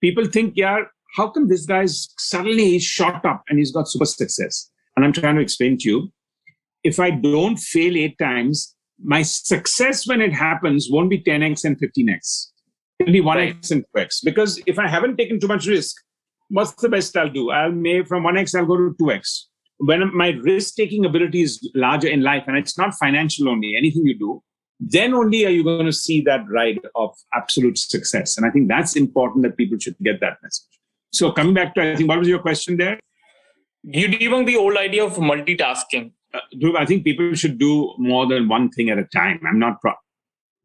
People 0.00 0.26
think 0.26 0.54
yeah 0.56 0.80
how 1.16 1.28
come 1.28 1.48
this 1.48 1.66
guy's 1.66 2.08
suddenly 2.18 2.64
he's 2.70 2.84
shot 2.84 3.24
up 3.24 3.42
and 3.48 3.58
he's 3.58 3.72
got 3.72 3.88
super 3.88 4.06
success? 4.06 4.70
And 4.96 5.04
i'm 5.04 5.12
trying 5.12 5.36
to 5.36 5.42
explain 5.42 5.78
to 5.78 5.88
you. 5.88 6.12
If 6.82 6.98
i 6.98 7.10
don't 7.10 7.56
fail 7.58 7.96
eight 7.96 8.18
times 8.18 8.74
my 9.02 9.22
success 9.22 10.06
when 10.06 10.20
it 10.20 10.32
happens 10.32 10.88
won't 10.90 11.10
be 11.10 11.22
10x 11.22 11.64
and 11.64 11.78
15x 11.80 12.48
it'll 12.98 13.12
be 13.12 13.22
1x 13.22 13.34
right. 13.34 13.70
and 13.70 13.84
2x 13.96 14.18
because 14.24 14.60
if 14.66 14.78
i 14.78 14.86
haven't 14.86 15.16
taken 15.16 15.40
too 15.40 15.48
much 15.48 15.66
risk 15.66 15.96
what's 16.48 16.72
the 16.74 16.88
best 16.88 17.16
i'll 17.16 17.30
do? 17.30 17.50
I'll 17.50 17.72
may 17.72 18.02
from 18.02 18.24
1x 18.24 18.54
i'll 18.58 18.66
go 18.66 18.76
to 18.76 18.94
2x 19.00 19.44
when 19.80 20.14
my 20.14 20.30
risk 20.42 20.74
taking 20.74 21.04
ability 21.04 21.42
is 21.42 21.70
larger 21.74 22.08
in 22.08 22.22
life 22.22 22.44
and 22.46 22.56
it's 22.56 22.76
not 22.76 22.94
financial 22.94 23.48
only 23.48 23.74
anything 23.76 24.06
you 24.06 24.18
do 24.18 24.42
then 24.80 25.12
only 25.12 25.44
are 25.44 25.50
you 25.50 25.62
going 25.62 25.84
to 25.84 25.92
see 25.92 26.22
that 26.22 26.48
ride 26.48 26.80
of 26.94 27.14
absolute 27.34 27.76
success. 27.76 28.36
And 28.36 28.46
i 28.46 28.50
think 28.50 28.68
that's 28.68 28.96
important 28.96 29.42
that 29.42 29.56
people 29.56 29.78
should 29.78 29.96
get 30.02 30.20
that 30.20 30.38
message. 30.42 30.64
So 31.12 31.30
coming 31.32 31.54
back 31.54 31.74
to 31.74 31.82
i 31.82 31.96
think 31.96 32.08
what 32.08 32.18
was 32.18 32.28
your 32.28 32.38
question 32.38 32.76
there? 32.76 32.98
You 33.82 34.08
debunk 34.08 34.46
the 34.46 34.56
old 34.56 34.76
idea 34.76 35.04
of 35.04 35.14
multitasking. 35.16 36.12
Uh, 36.32 36.78
i 36.78 36.86
think 36.86 37.04
people 37.04 37.34
should 37.34 37.58
do 37.58 37.94
more 37.98 38.26
than 38.26 38.48
one 38.48 38.70
thing 38.70 38.88
at 38.90 38.98
a 38.98 39.04
time. 39.04 39.40
I'm 39.46 39.58
not 39.58 39.80
pro- 39.80 40.00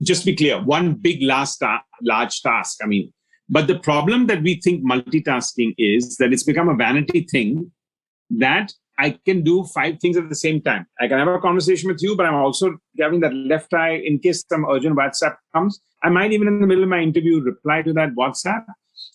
just 0.04 0.26
be 0.26 0.36
clear 0.36 0.62
one 0.62 0.94
big 0.94 1.22
last 1.22 1.58
ta- 1.58 1.84
large 2.02 2.42
task 2.42 2.78
i 2.84 2.88
mean. 2.88 3.12
But 3.48 3.68
the 3.68 3.78
problem 3.78 4.26
that 4.28 4.42
we 4.42 4.60
think 4.60 4.84
multitasking 4.84 5.76
is 5.78 6.18
that 6.18 6.34
it's 6.34 6.44
become 6.44 6.68
a 6.68 6.76
vanity 6.76 7.28
thing 7.30 7.72
that 8.32 8.72
I 8.98 9.20
can 9.26 9.44
do 9.44 9.66
five 9.66 10.00
things 10.00 10.18
at 10.18 10.30
the 10.30 10.36
same 10.36 10.62
time. 10.62 10.88
I 11.00 11.08
can 11.08 11.20
have 11.20 11.28
a 11.28 11.40
conversation 11.40 11.90
with 11.90 12.02
you, 12.02 12.16
but 12.16 12.26
I'm 12.26 12.36
also 12.36 12.78
having 13.00 13.20
that 13.22 13.34
left 13.34 13.74
eye 13.74 13.96
in 13.96 14.20
case 14.20 14.44
some 14.50 14.66
urgent 14.66 14.96
WhatsApp 14.98 15.36
comes. 15.54 15.82
I 16.04 16.10
might 16.10 16.32
even 16.32 16.48
in 16.48 16.62
the 16.62 16.68
middle 16.68 16.84
of 16.84 16.90
my 16.90 17.00
interview 17.00 17.42
reply 17.42 17.82
to 17.82 17.94
that 17.94 18.16
WhatsApp. 18.16 18.64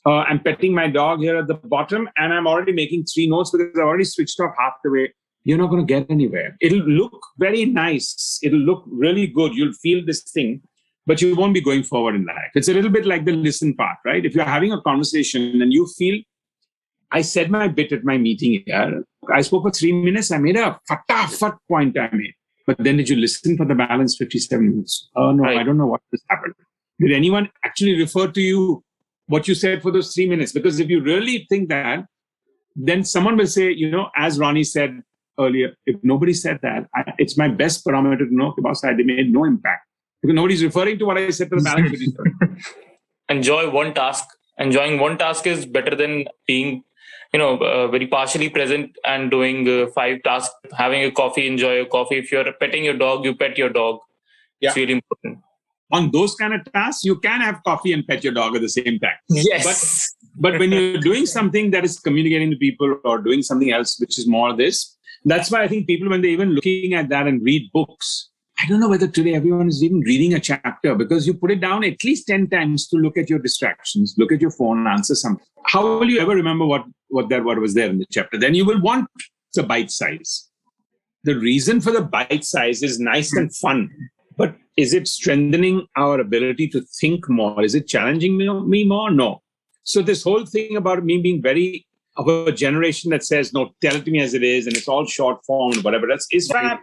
Uh, 0.04 0.20
I'm 0.20 0.40
petting 0.40 0.74
my 0.74 0.88
dog 0.88 1.20
here 1.20 1.36
at 1.36 1.46
the 1.46 1.54
bottom, 1.54 2.08
and 2.16 2.32
I'm 2.32 2.46
already 2.46 2.72
making 2.72 3.04
three 3.04 3.28
notes 3.28 3.50
because 3.50 3.68
I've 3.74 3.86
already 3.86 4.04
switched 4.04 4.38
off 4.40 4.54
half 4.58 4.74
the 4.84 4.90
way. 4.90 5.14
You're 5.44 5.58
not 5.58 5.70
going 5.70 5.86
to 5.86 5.92
get 5.92 6.10
anywhere. 6.10 6.56
It'll 6.60 6.78
look 6.78 7.18
very 7.38 7.64
nice. 7.64 8.38
It'll 8.42 8.58
look 8.58 8.84
really 8.86 9.26
good. 9.26 9.54
You'll 9.54 9.72
feel 9.72 10.04
this 10.04 10.22
thing, 10.22 10.62
but 11.06 11.22
you 11.22 11.34
won't 11.34 11.54
be 11.54 11.62
going 11.62 11.82
forward 11.82 12.14
in 12.14 12.26
life. 12.26 12.50
It's 12.54 12.68
a 12.68 12.74
little 12.74 12.90
bit 12.90 13.06
like 13.06 13.24
the 13.24 13.32
listen 13.32 13.74
part, 13.74 13.96
right? 14.04 14.24
If 14.24 14.34
you're 14.34 14.44
having 14.44 14.72
a 14.72 14.82
conversation 14.82 15.62
and 15.62 15.72
you 15.72 15.86
feel 15.96 16.20
I 17.12 17.22
said 17.22 17.50
my 17.50 17.68
bit 17.68 17.92
at 17.92 18.04
my 18.04 18.18
meeting 18.18 18.62
here. 18.66 19.04
I 19.32 19.42
spoke 19.42 19.64
for 19.64 19.70
three 19.70 19.92
minutes. 19.92 20.30
I 20.30 20.38
made 20.38 20.56
a 20.56 20.78
fatafat 20.88 21.58
point 21.68 21.98
I 21.98 22.08
made. 22.12 22.34
But 22.66 22.78
then 22.78 22.98
did 22.98 23.08
you 23.08 23.16
listen 23.16 23.56
for 23.56 23.66
the 23.66 23.74
balance 23.74 24.16
57 24.16 24.70
minutes? 24.70 25.08
Oh, 25.16 25.32
no, 25.32 25.42
right. 25.42 25.58
I 25.58 25.62
don't 25.62 25.76
know 25.76 25.86
what 25.86 26.00
has 26.12 26.22
happened. 26.28 26.54
Did 27.00 27.12
anyone 27.12 27.50
actually 27.64 27.98
refer 27.98 28.28
to 28.28 28.40
you 28.40 28.84
what 29.26 29.48
you 29.48 29.54
said 29.54 29.82
for 29.82 29.90
those 29.90 30.14
three 30.14 30.28
minutes? 30.28 30.52
Because 30.52 30.78
if 30.78 30.88
you 30.88 31.02
really 31.02 31.46
think 31.48 31.68
that, 31.70 32.04
then 32.76 33.04
someone 33.04 33.36
will 33.36 33.46
say, 33.46 33.72
you 33.72 33.90
know, 33.90 34.10
as 34.16 34.38
Ronnie 34.38 34.64
said 34.64 35.02
earlier, 35.38 35.74
if 35.86 35.96
nobody 36.02 36.34
said 36.34 36.60
that, 36.62 36.86
I, 36.94 37.12
it's 37.18 37.36
my 37.36 37.48
best 37.48 37.84
parameter 37.84 38.28
to 38.28 38.34
know 38.34 38.54
about 38.56 38.76
side. 38.76 38.98
They 38.98 39.02
made 39.02 39.32
no 39.32 39.44
impact 39.44 39.86
because 40.22 40.34
nobody's 40.34 40.62
referring 40.62 40.98
to 40.98 41.06
what 41.06 41.18
I 41.18 41.30
said 41.30 41.50
to 41.50 41.56
the 41.56 41.62
balance. 41.62 41.90
57 41.98 42.62
Enjoy 43.30 43.70
one 43.70 43.94
task. 43.94 44.24
Enjoying 44.58 45.00
one 45.00 45.16
task 45.16 45.46
is 45.46 45.64
better 45.64 45.96
than 45.96 46.26
being 46.46 46.84
you 47.32 47.38
know 47.38 47.56
uh, 47.58 47.88
very 47.88 48.06
partially 48.06 48.48
present 48.48 48.96
and 49.04 49.30
doing 49.30 49.68
uh, 49.68 49.86
five 49.94 50.22
tasks 50.22 50.54
having 50.76 51.04
a 51.04 51.10
coffee 51.10 51.46
enjoy 51.46 51.80
a 51.80 51.86
coffee. 51.86 52.18
If 52.18 52.32
you're 52.32 52.52
petting 52.52 52.84
your 52.84 52.96
dog 52.96 53.24
you 53.24 53.34
pet 53.34 53.58
your 53.58 53.70
dog. 53.70 54.00
Yeah. 54.60 54.70
it's 54.70 54.76
really 54.76 54.92
important. 54.92 55.38
On 55.92 56.10
those 56.10 56.34
kind 56.34 56.54
of 56.54 56.70
tasks 56.72 57.04
you 57.04 57.18
can 57.18 57.40
have 57.40 57.62
coffee 57.64 57.92
and 57.92 58.06
pet 58.06 58.22
your 58.22 58.34
dog 58.34 58.56
at 58.56 58.62
the 58.62 58.68
same 58.68 58.98
time. 58.98 59.16
Yes. 59.28 59.64
But 59.64 60.20
but 60.36 60.58
when 60.58 60.72
you're 60.72 60.98
doing 60.98 61.26
something 61.26 61.70
that 61.70 61.84
is 61.84 61.98
communicating 61.98 62.50
to 62.50 62.56
people 62.56 62.98
or 63.04 63.18
doing 63.18 63.42
something 63.42 63.70
else 63.72 63.98
which 64.00 64.18
is 64.18 64.26
more 64.26 64.56
this 64.56 64.96
that's 65.24 65.50
why 65.50 65.62
i 65.62 65.68
think 65.68 65.86
people 65.86 66.08
when 66.08 66.22
they're 66.22 66.30
even 66.30 66.50
looking 66.50 66.94
at 66.94 67.08
that 67.08 67.26
and 67.26 67.42
read 67.42 67.70
books 67.72 68.29
I 68.62 68.66
don't 68.66 68.80
know 68.80 68.90
whether 68.90 69.08
today 69.08 69.34
everyone 69.34 69.68
is 69.68 69.82
even 69.82 70.00
reading 70.00 70.34
a 70.34 70.40
chapter 70.40 70.94
because 70.94 71.26
you 71.26 71.32
put 71.32 71.50
it 71.50 71.62
down 71.62 71.82
at 71.82 72.04
least 72.04 72.26
10 72.26 72.50
times 72.50 72.86
to 72.88 72.96
look 72.96 73.16
at 73.16 73.30
your 73.30 73.38
distractions, 73.38 74.14
look 74.18 74.32
at 74.32 74.42
your 74.42 74.50
phone, 74.50 74.86
answer 74.86 75.14
something. 75.14 75.44
How 75.64 75.82
will 75.82 76.10
you 76.10 76.20
ever 76.20 76.34
remember 76.34 76.66
what, 76.66 76.84
what 77.08 77.30
that 77.30 77.44
what 77.44 77.58
was 77.58 77.72
there 77.72 77.88
in 77.88 77.98
the 77.98 78.06
chapter? 78.10 78.36
Then 78.36 78.54
you 78.54 78.66
will 78.66 78.80
want 78.80 79.08
the 79.54 79.62
bite 79.62 79.90
size. 79.90 80.50
The 81.24 81.38
reason 81.38 81.80
for 81.80 81.90
the 81.90 82.02
bite 82.02 82.44
size 82.44 82.82
is 82.82 83.00
nice 83.00 83.32
and 83.34 83.54
fun, 83.56 83.88
but 84.36 84.54
is 84.76 84.92
it 84.92 85.08
strengthening 85.08 85.86
our 85.96 86.20
ability 86.20 86.68
to 86.68 86.82
think 87.00 87.30
more? 87.30 87.62
Is 87.62 87.74
it 87.74 87.86
challenging 87.86 88.36
me 88.36 88.84
more? 88.84 89.10
No. 89.10 89.40
So 89.84 90.02
this 90.02 90.22
whole 90.22 90.44
thing 90.44 90.76
about 90.76 91.02
me 91.02 91.16
being 91.16 91.40
very 91.40 91.86
of 92.18 92.28
a 92.28 92.52
generation 92.52 93.10
that 93.12 93.24
says, 93.24 93.54
no, 93.54 93.70
tell 93.80 93.96
it 93.96 94.04
to 94.04 94.10
me 94.10 94.20
as 94.20 94.34
it 94.34 94.42
is, 94.42 94.66
and 94.66 94.76
it's 94.76 94.88
all 94.88 95.06
short 95.06 95.44
form, 95.46 95.78
whatever, 95.78 96.06
that's 96.06 96.26
is 96.30 96.48
fab 96.48 96.78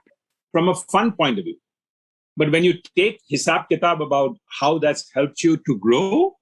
from 0.52 0.70
a 0.70 0.74
fun 0.74 1.12
point 1.12 1.38
of 1.38 1.46
view. 1.46 1.56
But 2.38 2.52
when 2.52 2.64
you 2.64 2.76
take 2.96 3.20
Hisab 3.32 3.68
Kitab 3.68 4.02
about 4.02 4.38
how 4.60 4.78
that's 4.78 5.10
helped 5.14 5.44
you 5.44 5.58
to 5.58 5.78
grow, 5.80 6.36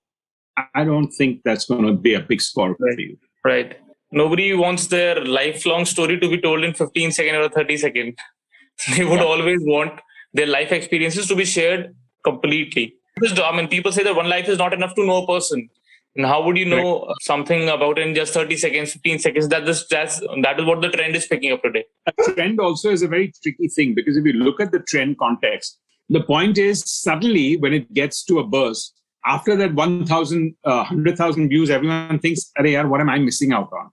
I 0.73 0.83
don't 0.83 1.09
think 1.11 1.41
that's 1.43 1.65
going 1.65 1.85
to 1.85 1.93
be 1.93 2.13
a 2.13 2.19
big 2.19 2.41
score 2.41 2.75
for 2.75 2.99
you. 2.99 3.17
Right. 3.43 3.77
Nobody 4.11 4.53
wants 4.53 4.87
their 4.87 5.23
lifelong 5.23 5.85
story 5.85 6.19
to 6.19 6.29
be 6.29 6.39
told 6.39 6.63
in 6.63 6.73
15 6.73 7.11
seconds 7.11 7.37
or 7.37 7.49
30 7.49 7.77
seconds. 7.77 8.15
They 8.97 9.05
would 9.05 9.21
yeah. 9.21 9.25
always 9.25 9.61
want 9.61 10.01
their 10.33 10.47
life 10.47 10.73
experiences 10.73 11.27
to 11.29 11.35
be 11.35 11.45
shared 11.45 11.95
completely. 12.25 12.95
I 13.23 13.55
mean, 13.55 13.69
people 13.69 13.93
say 13.93 14.03
that 14.03 14.15
one 14.15 14.27
life 14.27 14.49
is 14.49 14.57
not 14.57 14.73
enough 14.73 14.95
to 14.95 15.05
know 15.05 15.23
a 15.23 15.27
person. 15.27 15.69
And 16.17 16.25
how 16.25 16.43
would 16.43 16.57
you 16.57 16.65
know 16.65 17.05
right. 17.05 17.15
something 17.21 17.69
about 17.69 17.97
it 17.99 18.07
in 18.07 18.15
just 18.15 18.33
30 18.33 18.57
seconds, 18.57 18.93
15 18.93 19.19
seconds? 19.19 19.47
That 19.49 19.65
this 19.65 19.85
that's 19.87 20.19
that 20.43 20.59
is 20.59 20.65
what 20.65 20.81
the 20.81 20.89
trend 20.89 21.15
is 21.15 21.25
picking 21.25 21.53
up 21.53 21.61
today. 21.61 21.85
A 22.07 22.33
trend 22.33 22.59
also 22.59 22.91
is 22.91 23.01
a 23.01 23.07
very 23.07 23.33
tricky 23.41 23.67
thing 23.67 23.95
because 23.95 24.17
if 24.17 24.25
you 24.25 24.33
look 24.33 24.61
at 24.61 24.71
the 24.71 24.79
trend 24.79 25.17
context, 25.17 25.79
the 26.09 26.21
point 26.21 26.57
is, 26.57 26.83
suddenly, 26.85 27.57
when 27.57 27.73
it 27.73 27.93
gets 27.93 28.23
to 28.25 28.39
a 28.39 28.47
burst, 28.47 28.93
after 29.25 29.55
that 29.55 29.73
1,000, 29.73 30.55
uh, 30.63 30.85
100,000 30.87 31.49
views, 31.49 31.69
everyone 31.69 32.19
thinks, 32.19 32.51
yaar, 32.59 32.87
what 32.87 33.01
am 33.01 33.09
I 33.09 33.17
missing 33.17 33.51
out 33.51 33.71
on? 33.73 33.89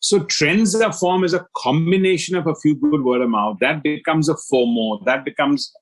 So 0.00 0.24
trends 0.24 0.74
are 0.74 0.92
formed 0.92 1.24
as 1.24 1.34
a 1.34 1.46
combination 1.56 2.36
of 2.36 2.48
a 2.48 2.56
few 2.56 2.74
good 2.74 3.04
word 3.04 3.20
of 3.20 3.30
mouth. 3.30 3.58
That 3.60 3.84
becomes 3.84 4.28
a 4.28 4.34
FOMO. 4.34 5.04
That 5.04 5.24
becomes 5.24 5.72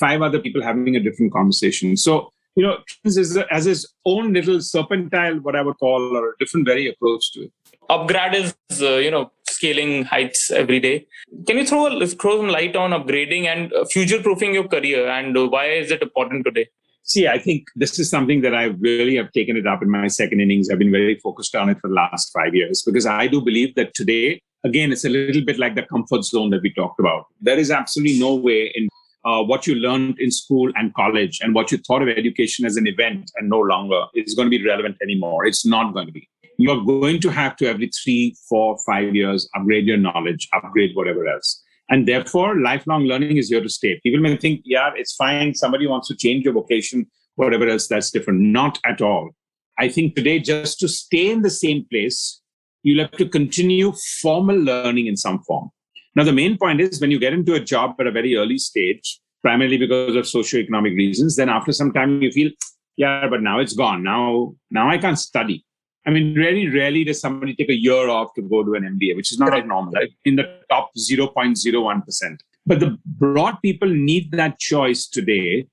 five 0.00 0.20
other 0.20 0.40
people 0.40 0.60
having 0.60 0.96
a 0.96 1.00
different 1.00 1.32
conversation. 1.32 1.96
So, 1.96 2.32
you 2.56 2.64
know, 2.64 2.78
trends 2.88 3.16
is 3.16 3.36
as 3.52 3.66
his 3.66 3.88
own 4.04 4.32
little 4.32 4.60
serpentine, 4.60 5.44
what 5.44 5.54
I 5.54 5.62
would 5.62 5.78
call, 5.78 6.16
or 6.16 6.30
a 6.30 6.32
different 6.40 6.66
very 6.66 6.88
approach 6.88 7.30
to 7.34 7.42
it. 7.42 7.52
Upgrad 7.88 8.34
is, 8.34 8.82
uh, 8.82 8.96
you 8.96 9.12
know, 9.12 9.30
scaling 9.48 10.04
heights 10.04 10.50
every 10.50 10.80
day. 10.80 11.06
Can 11.46 11.58
you 11.58 11.66
throw, 11.66 11.88
throw 12.06 12.38
some 12.38 12.48
light 12.48 12.76
on 12.76 12.90
upgrading 12.90 13.46
and 13.46 13.72
uh, 13.72 13.84
future 13.86 14.22
proofing 14.22 14.54
your 14.54 14.68
career 14.68 15.08
and 15.08 15.36
why 15.50 15.66
is 15.66 15.90
it 15.90 16.02
important 16.02 16.44
today? 16.44 16.68
See, 17.04 17.26
I 17.26 17.38
think 17.38 17.68
this 17.74 17.98
is 17.98 18.10
something 18.10 18.42
that 18.42 18.54
I 18.54 18.64
really 18.64 19.16
have 19.16 19.32
taken 19.32 19.56
it 19.56 19.66
up 19.66 19.82
in 19.82 19.90
my 19.90 20.08
second 20.08 20.40
innings. 20.40 20.68
I've 20.68 20.78
been 20.78 20.92
very 20.92 21.18
focused 21.18 21.54
on 21.54 21.70
it 21.70 21.78
for 21.80 21.88
the 21.88 21.94
last 21.94 22.30
five 22.32 22.54
years 22.54 22.82
because 22.82 23.06
I 23.06 23.26
do 23.26 23.40
believe 23.40 23.74
that 23.76 23.94
today, 23.94 24.42
again, 24.62 24.92
it's 24.92 25.06
a 25.06 25.08
little 25.08 25.42
bit 25.44 25.58
like 25.58 25.74
the 25.74 25.84
comfort 25.84 26.24
zone 26.24 26.50
that 26.50 26.60
we 26.62 26.72
talked 26.74 27.00
about. 27.00 27.24
There 27.40 27.58
is 27.58 27.70
absolutely 27.70 28.18
no 28.18 28.34
way 28.34 28.70
in 28.74 28.88
uh, 29.24 29.42
what 29.42 29.66
you 29.66 29.74
learned 29.74 30.18
in 30.18 30.30
school 30.30 30.70
and 30.76 30.94
college 30.94 31.38
and 31.40 31.54
what 31.54 31.72
you 31.72 31.78
thought 31.78 32.02
of 32.02 32.08
education 32.08 32.66
as 32.66 32.76
an 32.76 32.86
event 32.86 33.30
and 33.36 33.48
no 33.48 33.58
longer 33.58 34.04
is 34.14 34.34
going 34.34 34.50
to 34.50 34.58
be 34.58 34.64
relevant 34.66 34.96
anymore. 35.02 35.46
It's 35.46 35.64
not 35.64 35.94
going 35.94 36.06
to 36.06 36.12
be 36.12 36.28
you 36.58 36.70
are 36.72 36.84
going 36.84 37.20
to 37.20 37.30
have 37.30 37.56
to 37.56 37.66
every 37.66 37.88
three, 37.88 38.36
four, 38.48 38.76
five 38.84 39.14
years 39.14 39.48
upgrade 39.56 39.86
your 39.86 39.96
knowledge, 39.96 40.48
upgrade 40.52 40.94
whatever 40.94 41.26
else. 41.26 41.62
And 41.88 42.06
therefore, 42.06 42.60
lifelong 42.60 43.04
learning 43.04 43.36
is 43.36 43.48
here 43.48 43.62
to 43.62 43.68
stay. 43.68 43.98
People 44.02 44.20
may 44.20 44.36
think, 44.36 44.60
yeah, 44.64 44.90
it's 44.94 45.14
fine. 45.14 45.54
Somebody 45.54 45.86
wants 45.86 46.08
to 46.08 46.16
change 46.16 46.44
your 46.44 46.52
vocation, 46.52 47.06
whatever 47.36 47.66
else, 47.68 47.86
that's 47.86 48.10
different. 48.10 48.40
Not 48.40 48.78
at 48.84 49.00
all. 49.00 49.30
I 49.78 49.88
think 49.88 50.16
today, 50.16 50.40
just 50.40 50.80
to 50.80 50.88
stay 50.88 51.30
in 51.30 51.42
the 51.42 51.50
same 51.50 51.86
place, 51.90 52.42
you'll 52.82 53.00
have 53.00 53.12
to 53.12 53.28
continue 53.28 53.92
formal 54.20 54.56
learning 54.56 55.06
in 55.06 55.16
some 55.16 55.42
form. 55.44 55.70
Now, 56.16 56.24
the 56.24 56.32
main 56.32 56.58
point 56.58 56.80
is 56.80 57.00
when 57.00 57.12
you 57.12 57.20
get 57.20 57.32
into 57.32 57.54
a 57.54 57.60
job 57.60 57.94
at 58.00 58.08
a 58.08 58.10
very 58.10 58.34
early 58.36 58.58
stage, 58.58 59.20
primarily 59.40 59.78
because 59.78 60.16
of 60.16 60.24
socioeconomic 60.24 60.96
reasons, 60.96 61.36
then 61.36 61.48
after 61.48 61.72
some 61.72 61.92
time 61.92 62.20
you 62.20 62.32
feel, 62.32 62.50
yeah, 62.96 63.28
but 63.30 63.42
now 63.42 63.60
it's 63.60 63.74
gone. 63.74 64.02
Now, 64.02 64.54
now 64.70 64.90
I 64.90 64.98
can't 64.98 65.18
study. 65.18 65.64
I 66.08 66.10
mean, 66.10 66.34
very 66.34 66.66
rarely 66.70 67.04
does 67.04 67.20
somebody 67.20 67.54
take 67.54 67.68
a 67.68 67.74
year 67.74 68.08
off 68.08 68.32
to 68.36 68.40
go 68.40 68.64
to 68.64 68.72
an 68.76 68.82
MBA, 68.82 69.14
which 69.14 69.30
is 69.30 69.38
not 69.38 69.50
right. 69.50 69.66
normal, 69.66 69.92
right? 69.92 70.08
In 70.24 70.36
the 70.36 70.60
top 70.70 70.90
0.01%. 70.96 72.38
But 72.64 72.80
the 72.80 72.96
broad 73.04 73.56
people 73.60 73.90
need 73.90 74.32
that 74.32 74.58
choice 74.58 75.06
today. 75.06 75.66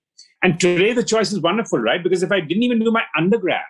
And 0.43 0.60
today 0.60 0.91
the 0.91 1.06
choice 1.06 1.32
is 1.32 1.39
wonderful, 1.39 1.80
right? 1.80 2.04
Because 2.04 2.21
if 2.21 2.34
I 2.34 2.41
didn't 2.41 2.63
even 2.63 2.80
do 2.80 2.91
my 2.91 3.04
undergrad 3.17 3.63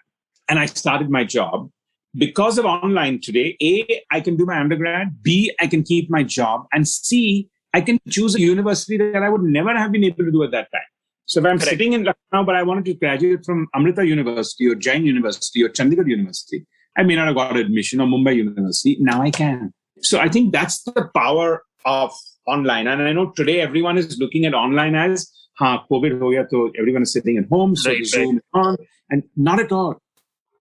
and 0.49 0.57
I 0.57 0.65
started 0.65 1.11
my 1.11 1.23
job, 1.23 1.69
because 2.15 2.57
of 2.57 2.65
online 2.65 3.21
today, 3.21 3.55
A, 3.61 4.01
I 4.09 4.19
can 4.19 4.35
do 4.35 4.47
my 4.47 4.59
undergrad, 4.59 5.21
B, 5.21 5.53
I 5.59 5.67
can 5.67 5.83
keep 5.83 6.09
my 6.09 6.23
job, 6.23 6.65
and 6.73 6.87
C, 6.87 7.47
I 7.75 7.81
can 7.81 7.99
choose 8.09 8.33
a 8.33 8.39
university 8.39 8.97
that 8.97 9.21
I 9.21 9.29
would 9.29 9.43
never 9.43 9.77
have 9.77 9.91
been 9.91 10.03
able 10.03 10.25
to 10.25 10.31
do 10.31 10.41
at 10.41 10.49
that 10.49 10.71
time. 10.71 10.89
So 11.25 11.39
if 11.39 11.45
I'm 11.45 11.57
Correct. 11.57 11.71
sitting 11.71 11.93
in 11.93 12.03
Lucknow, 12.03 12.43
but 12.45 12.55
I 12.55 12.63
wanted 12.63 12.85
to 12.85 12.93
graduate 12.93 13.45
from 13.45 13.67
Amrita 13.75 14.05
University 14.05 14.67
or 14.67 14.75
Jain 14.75 15.05
University 15.05 15.63
or 15.63 15.69
Chandigarh 15.69 16.07
University, 16.07 16.65
I 16.97 17.03
may 17.03 17.15
not 17.15 17.27
have 17.27 17.35
got 17.35 17.57
admission 17.57 17.99
or 17.99 18.07
Mumbai 18.07 18.35
University. 18.35 18.97
Now 18.99 19.21
I 19.21 19.31
can. 19.31 19.73
So 20.01 20.19
I 20.19 20.29
think 20.29 20.53
that's 20.53 20.83
the 20.83 21.09
power 21.15 21.63
of 21.85 22.13
online. 22.47 22.87
And 22.87 23.01
I 23.01 23.11
know 23.11 23.31
today 23.31 23.61
everyone 23.61 23.97
is 23.97 24.17
looking 24.19 24.45
at 24.45 24.53
online 24.53 24.95
as, 24.95 25.31
ha, 25.57 25.83
COVID 25.91 26.19
ho 26.19 26.31
gaya, 26.31 26.45
so 26.49 26.71
everyone 26.77 27.01
is 27.01 27.11
sitting 27.11 27.37
at 27.37 27.45
home, 27.49 27.75
so 27.75 27.89
right, 27.89 28.05
Zoom 28.05 28.39
right. 28.53 28.65
on. 28.65 28.77
And 29.09 29.23
not 29.35 29.59
at 29.59 29.71
all. 29.71 30.01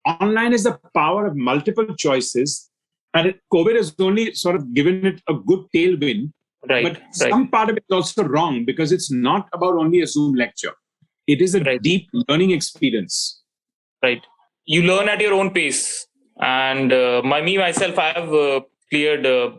Online 0.06 0.52
is 0.52 0.64
the 0.64 0.78
power 0.94 1.26
of 1.26 1.36
multiple 1.36 1.86
choices. 1.96 2.70
And 3.12 3.34
COVID 3.52 3.76
has 3.76 3.94
only 3.98 4.34
sort 4.34 4.56
of 4.56 4.72
given 4.74 5.04
it 5.06 5.22
a 5.28 5.34
good 5.34 5.66
tailwind 5.74 6.32
Right. 6.68 6.84
But 6.84 7.00
right. 7.00 7.14
some 7.14 7.48
part 7.48 7.70
of 7.70 7.76
it 7.76 7.84
is 7.88 7.94
also 7.94 8.24
wrong 8.24 8.64
because 8.64 8.92
it's 8.92 9.10
not 9.10 9.48
about 9.52 9.74
only 9.74 10.00
a 10.00 10.06
Zoom 10.06 10.34
lecture. 10.34 10.72
It 11.26 11.40
is 11.40 11.54
a 11.54 11.60
right. 11.60 11.80
deep 11.82 12.08
learning 12.28 12.50
experience. 12.50 13.42
Right. 14.02 14.22
You 14.66 14.82
learn 14.82 15.08
at 15.08 15.20
your 15.20 15.34
own 15.34 15.50
pace. 15.50 16.06
And 16.40 16.92
uh, 16.92 17.22
my 17.24 17.40
me 17.42 17.58
myself, 17.58 17.98
I 17.98 18.12
have 18.12 18.32
uh, 18.32 18.60
cleared 18.90 19.24
uh, 19.24 19.52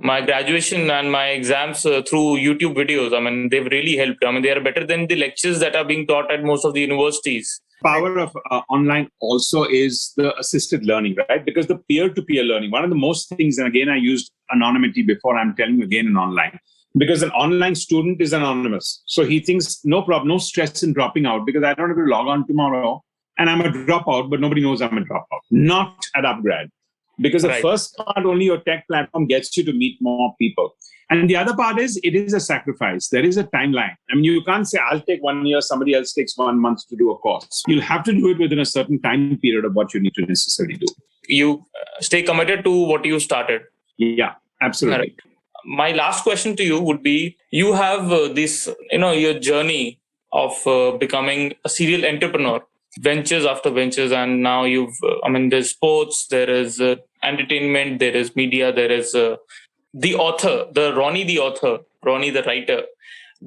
my 0.00 0.20
graduation 0.20 0.90
and 0.90 1.12
my 1.12 1.28
exams 1.28 1.84
uh, 1.86 2.02
through 2.02 2.38
YouTube 2.38 2.74
videos. 2.74 3.16
I 3.16 3.20
mean, 3.20 3.48
they've 3.50 3.66
really 3.66 3.96
helped. 3.96 4.24
I 4.24 4.32
mean, 4.32 4.42
they 4.42 4.50
are 4.50 4.60
better 4.60 4.86
than 4.86 5.06
the 5.06 5.16
lectures 5.16 5.60
that 5.60 5.76
are 5.76 5.84
being 5.84 6.06
taught 6.06 6.32
at 6.32 6.42
most 6.42 6.64
of 6.64 6.74
the 6.74 6.80
universities 6.80 7.60
power 7.84 8.18
of 8.18 8.36
uh, 8.50 8.62
online 8.70 9.08
also 9.20 9.64
is 9.64 10.12
the 10.16 10.36
assisted 10.38 10.84
learning, 10.84 11.16
right? 11.28 11.44
Because 11.44 11.66
the 11.66 11.78
peer 11.88 12.08
to 12.12 12.22
peer 12.22 12.42
learning, 12.42 12.70
one 12.70 12.84
of 12.84 12.90
the 12.90 12.96
most 12.96 13.28
things, 13.28 13.58
and 13.58 13.68
again, 13.68 13.88
I 13.88 13.96
used 13.96 14.32
anonymity 14.52 15.02
before, 15.02 15.36
I'm 15.36 15.54
telling 15.54 15.78
you 15.78 15.84
again 15.84 16.06
in 16.06 16.16
online, 16.16 16.58
because 16.96 17.22
an 17.22 17.30
online 17.30 17.74
student 17.74 18.20
is 18.20 18.32
anonymous. 18.32 19.02
So 19.06 19.24
he 19.24 19.40
thinks, 19.40 19.84
no 19.84 20.02
problem, 20.02 20.28
no 20.28 20.38
stress 20.38 20.82
in 20.82 20.92
dropping 20.92 21.26
out 21.26 21.44
because 21.46 21.62
I 21.62 21.74
don't 21.74 21.88
have 21.88 21.98
to 21.98 22.04
log 22.04 22.28
on 22.28 22.46
tomorrow 22.46 23.02
and 23.38 23.50
I'm 23.50 23.60
a 23.60 23.64
dropout, 23.64 24.30
but 24.30 24.40
nobody 24.40 24.62
knows 24.62 24.80
I'm 24.80 24.96
a 24.96 25.00
dropout. 25.00 25.42
Not 25.50 26.06
at 26.14 26.24
Upgrad. 26.24 26.68
Because 27.20 27.42
the 27.42 27.48
right. 27.48 27.62
first 27.62 27.96
part, 27.96 28.26
only 28.26 28.46
your 28.46 28.58
tech 28.58 28.86
platform 28.88 29.26
gets 29.26 29.56
you 29.56 29.64
to 29.64 29.72
meet 29.72 29.98
more 30.00 30.34
people. 30.38 30.74
And 31.10 31.28
the 31.28 31.36
other 31.36 31.54
part 31.54 31.78
is 31.78 32.00
it 32.02 32.14
is 32.14 32.32
a 32.32 32.40
sacrifice. 32.40 33.08
There 33.08 33.24
is 33.24 33.36
a 33.36 33.44
timeline. 33.44 33.94
I 34.10 34.14
mean, 34.14 34.24
you 34.24 34.42
can't 34.42 34.66
say, 34.66 34.78
I'll 34.90 35.00
take 35.00 35.22
one 35.22 35.44
year, 35.46 35.60
somebody 35.60 35.94
else 35.94 36.12
takes 36.12 36.36
one 36.36 36.58
month 36.58 36.88
to 36.88 36.96
do 36.96 37.10
a 37.10 37.18
course. 37.18 37.62
You'll 37.66 37.82
have 37.82 38.04
to 38.04 38.12
do 38.12 38.28
it 38.30 38.38
within 38.38 38.58
a 38.58 38.66
certain 38.66 39.00
time 39.00 39.38
period 39.38 39.64
of 39.64 39.74
what 39.74 39.92
you 39.94 40.00
need 40.00 40.14
to 40.14 40.22
necessarily 40.22 40.76
do. 40.76 40.86
You 41.28 41.64
uh, 41.80 42.00
stay 42.00 42.22
committed 42.22 42.64
to 42.64 42.70
what 42.70 43.04
you 43.04 43.20
started. 43.20 43.62
Yeah, 43.96 44.34
absolutely. 44.60 44.98
Right. 44.98 45.16
My 45.66 45.92
last 45.92 46.22
question 46.22 46.56
to 46.56 46.64
you 46.64 46.80
would 46.80 47.02
be 47.02 47.36
you 47.50 47.72
have 47.74 48.10
uh, 48.12 48.28
this, 48.32 48.68
you 48.90 48.98
know, 48.98 49.12
your 49.12 49.38
journey 49.38 50.00
of 50.32 50.66
uh, 50.66 50.92
becoming 50.98 51.54
a 51.64 51.68
serial 51.68 52.04
entrepreneur 52.04 52.60
ventures 53.00 53.44
after 53.44 53.70
ventures 53.70 54.12
and 54.12 54.42
now 54.42 54.64
you've 54.64 54.96
uh, 55.02 55.16
i 55.24 55.28
mean 55.28 55.48
there's 55.48 55.70
sports 55.70 56.26
there 56.28 56.48
is 56.48 56.80
uh, 56.80 56.94
entertainment 57.22 57.98
there 57.98 58.14
is 58.14 58.36
media 58.36 58.72
there 58.72 58.90
is 58.90 59.14
uh, 59.14 59.36
the 59.94 60.14
author, 60.16 60.66
the 60.72 60.92
Ronnie 60.94 61.24
the 61.24 61.38
author, 61.38 61.78
Ronnie 62.02 62.30
the 62.30 62.42
writer, 62.42 62.82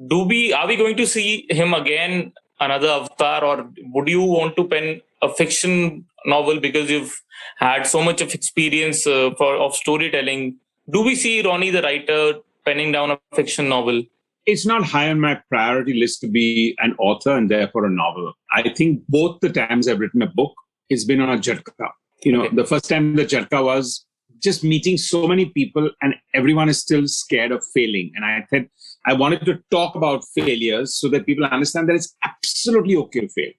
do 0.06 0.24
we 0.24 0.52
are 0.52 0.66
we 0.66 0.76
going 0.76 0.96
to 0.96 1.06
see 1.06 1.46
him 1.50 1.74
again 1.74 2.32
another 2.60 2.88
avatar 2.88 3.44
or 3.44 3.70
would 3.92 4.08
you 4.08 4.22
want 4.22 4.56
to 4.56 4.64
pen 4.66 5.00
a 5.22 5.28
fiction 5.28 6.06
novel 6.24 6.58
because 6.58 6.90
you've 6.90 7.20
had 7.58 7.86
so 7.86 8.02
much 8.02 8.20
of 8.20 8.34
experience 8.34 9.06
uh, 9.06 9.30
for 9.36 9.56
of 9.56 9.74
storytelling? 9.74 10.56
Do 10.90 11.02
we 11.02 11.14
see 11.14 11.42
ronnie 11.42 11.70
the 11.70 11.82
writer 11.82 12.34
penning 12.64 12.92
down 12.92 13.10
a 13.10 13.18
fiction 13.34 13.68
novel 13.68 14.04
it's 14.48 14.64
not 14.64 14.82
high 14.82 15.08
on 15.10 15.20
my 15.20 15.34
priority 15.50 15.94
list 16.00 16.20
to 16.22 16.28
be 16.28 16.74
an 16.78 16.94
author 16.98 17.36
and 17.36 17.50
therefore 17.50 17.84
a 17.86 17.90
novel 17.90 18.32
i 18.58 18.62
think 18.80 19.02
both 19.08 19.38
the 19.40 19.52
times 19.60 19.88
i've 19.88 20.00
written 20.00 20.22
a 20.22 20.32
book 20.40 20.54
it's 20.88 21.04
been 21.04 21.20
on 21.20 21.36
a 21.36 21.40
jhatka 21.48 21.88
you 22.24 22.32
know 22.32 22.44
okay. 22.44 22.56
the 22.56 22.68
first 22.72 22.88
time 22.88 23.14
the 23.16 23.26
jhatka 23.34 23.64
was 23.70 24.04
just 24.42 24.64
meeting 24.64 24.96
so 24.96 25.26
many 25.26 25.46
people 25.46 25.90
and 26.02 26.14
everyone 26.34 26.68
is 26.68 26.78
still 26.78 27.06
scared 27.06 27.52
of 27.52 27.64
failing. 27.74 28.12
And 28.14 28.24
I 28.24 28.44
said, 28.50 28.68
I 29.06 29.12
wanted 29.12 29.44
to 29.46 29.58
talk 29.70 29.94
about 29.94 30.24
failures 30.34 30.94
so 30.94 31.08
that 31.08 31.26
people 31.26 31.44
understand 31.44 31.88
that 31.88 31.96
it's 31.96 32.14
absolutely 32.24 32.96
okay 32.96 33.20
to 33.22 33.28
fail. 33.28 33.52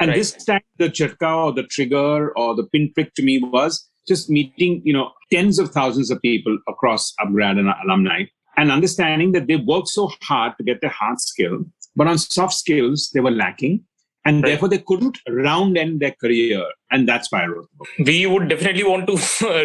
And 0.00 0.08
right. 0.08 0.16
this 0.16 0.32
time, 0.44 0.62
the 0.78 0.88
jhatka 0.88 1.44
or 1.44 1.52
the 1.52 1.64
trigger 1.64 2.36
or 2.36 2.56
the 2.56 2.64
pinprick 2.64 3.14
to 3.14 3.22
me 3.22 3.38
was 3.42 3.88
just 4.08 4.30
meeting, 4.30 4.80
you 4.84 4.92
know, 4.92 5.10
tens 5.30 5.58
of 5.58 5.70
thousands 5.70 6.10
of 6.10 6.20
people 6.22 6.58
across 6.68 7.12
Upgrad 7.20 7.58
and 7.58 7.68
alumni 7.84 8.24
and 8.60 8.70
understanding 8.70 9.32
that 9.32 9.46
they 9.46 9.56
worked 9.56 9.88
so 9.88 10.10
hard 10.30 10.52
to 10.58 10.62
get 10.62 10.80
their 10.82 10.96
hard 11.00 11.18
skill, 11.18 11.64
but 11.96 12.06
on 12.06 12.18
soft 12.18 12.54
skills, 12.54 13.10
they 13.14 13.20
were 13.20 13.30
lacking 13.44 13.84
and 14.26 14.42
right. 14.42 14.50
therefore 14.50 14.68
they 14.68 14.78
couldn't 14.78 15.18
round 15.28 15.78
end 15.78 16.00
their 16.00 16.14
career 16.22 16.62
and 16.90 17.08
that's 17.08 17.30
why 17.32 17.42
i 17.42 17.46
wrote 17.46 17.68
the 17.70 17.76
book 17.78 17.88
we 18.10 18.26
would 18.26 18.48
definitely 18.48 18.84
want 18.84 19.06
to 19.06 19.16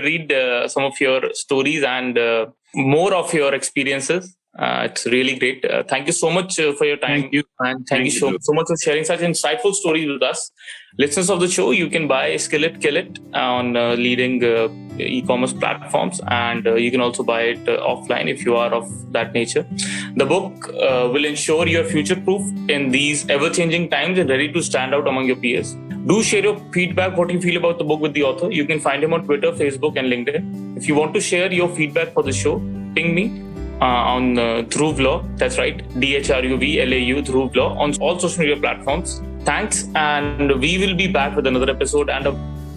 read 0.08 0.31
uh, 0.31 0.65
some 0.67 0.84
of 0.84 0.99
your 1.05 1.21
stories 1.34 1.84
and 1.84 2.17
uh, 2.17 2.45
more 2.73 3.13
of 3.13 3.34
your 3.34 3.53
experiences 3.53 4.36
uh, 4.58 4.88
it's 4.88 5.06
really 5.06 5.38
great. 5.38 5.65
Uh, 5.65 5.84
thank 5.84 6.08
you 6.08 6.13
so 6.13 6.30
much 6.30 6.60
uh, 6.60 6.74
for 6.74 6.86
your 6.86 6.98
time. 6.98 7.22
Thank 7.22 7.34
you. 7.34 7.44
And 7.60 7.88
thank, 7.88 7.88
thank 7.89 8.06
you 8.06 8.12
so, 8.12 8.38
so 8.39 8.54
much 8.54 8.68
for 8.68 8.78
sharing 8.78 9.04
such 9.04 9.20
insightful 9.20 9.74
stories 9.74 10.08
with 10.08 10.24
us. 10.24 10.52
Listeners 10.98 11.30
of 11.30 11.41
the 11.41 11.48
show, 11.50 11.72
you 11.72 11.89
can 11.89 12.08
buy 12.08 12.38
Skill 12.38 12.63
It, 12.63 12.80
Kill 12.80 12.96
It 12.96 13.20
on 13.34 13.76
uh, 13.76 13.96
leading 13.96 14.41
uh, 14.44 14.70
e-commerce 14.98 15.52
platforms. 15.52 16.22
And 16.28 16.65
uh, 16.65 16.76
you 16.76 16.89
can 16.89 17.02
also 17.02 17.22
buy 17.22 17.41
it 17.41 17.65
offline 17.65 18.30
if 18.30 18.46
you 18.46 18.56
are 18.56 18.74
of 18.74 19.12
that 19.12 19.34
nature. 19.34 19.68
The 20.15 20.26
book 20.26 20.68
will 20.68 21.26
ensure 21.26 21.68
you're 21.68 21.84
future-proof 21.84 22.70
in 22.70 22.91
these 22.91 23.28
ever-changing 23.30 23.89
times 23.89 24.18
and 24.20 24.30
ready 24.30 24.52
to 24.54 24.62
stand 24.62 24.96
out 24.96 25.06
among 25.06 25.26
your 25.26 25.36
peers. 25.36 25.76
Do 26.08 26.24
share 26.24 26.44
your 26.44 26.58
feedback, 26.72 27.18
what 27.18 27.30
you 27.30 27.41
feel 27.41 27.58
about 27.58 27.78
the 27.78 27.84
book 27.84 28.00
with 28.00 28.13
the 28.13 28.24
author. 28.24 28.50
You 28.52 28.65
can 28.65 28.80
find 28.80 29.04
him 29.04 29.12
on 29.12 29.26
Twitter, 29.26 29.52
Facebook, 29.52 29.98
and 29.98 30.08
LinkedIn. 30.08 30.78
If 30.78 30.88
you 30.88 30.96
want 30.96 31.13
to 31.15 31.20
share 31.20 31.52
your 31.52 31.68
feedback 31.76 32.13
for 32.13 32.24
the 32.24 32.32
show, 32.32 32.60
ping 32.96 33.13
me 33.13 33.41
on 33.82 34.38
uh, 34.40 34.64
Dhruv 34.68 35.00
Lau. 35.00 35.24
That's 35.36 35.58
right, 35.58 35.84
D 36.00 36.16
H 36.16 36.30
R 36.30 36.44
U 36.44 36.58
V 36.58 36.82
L 36.82 36.94
A 36.94 36.98
U, 36.98 37.22
Dhruv 37.22 37.56
Lau, 37.56 37.68
on 37.78 37.96
all 38.00 38.20
social 38.20 38.40
media 38.40 38.58
platforms. 38.58 39.22
Thanks, 39.44 39.88
and 39.96 40.60
we 40.60 40.78
will 40.78 40.96
be 40.96 41.08
back 41.08 41.36
with 41.36 41.48
another 41.48 41.70
episode 41.70 42.10
and 42.10 42.26
a 42.28 42.32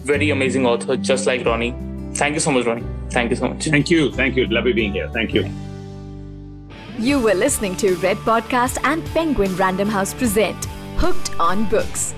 very 0.05 0.31
amazing 0.31 0.67
author 0.67 0.97
just 0.97 1.27
like 1.27 1.45
Ronnie. 1.45 1.75
Thank 2.15 2.35
you 2.35 2.41
so 2.41 2.51
much, 2.51 2.67
Ronnie. 2.67 2.85
Thank 3.11 3.31
you 3.31 3.37
so 3.37 3.49
much. 3.49 3.65
Thank 3.65 3.91
you. 3.91 4.13
Thank 4.13 4.37
you. 4.37 4.47
Lovely 4.47 4.73
being 4.73 4.93
here. 4.93 5.09
Thank 5.11 5.35
you. 5.35 5.49
You 6.99 7.21
were 7.21 7.35
listening 7.35 7.77
to 7.77 7.95
Red 7.97 8.17
Podcast 8.19 8.79
and 8.85 9.05
Penguin 9.07 9.55
Random 9.57 9.89
House 9.89 10.13
present 10.13 10.65
Hooked 10.97 11.39
on 11.39 11.65
Books. 11.69 12.15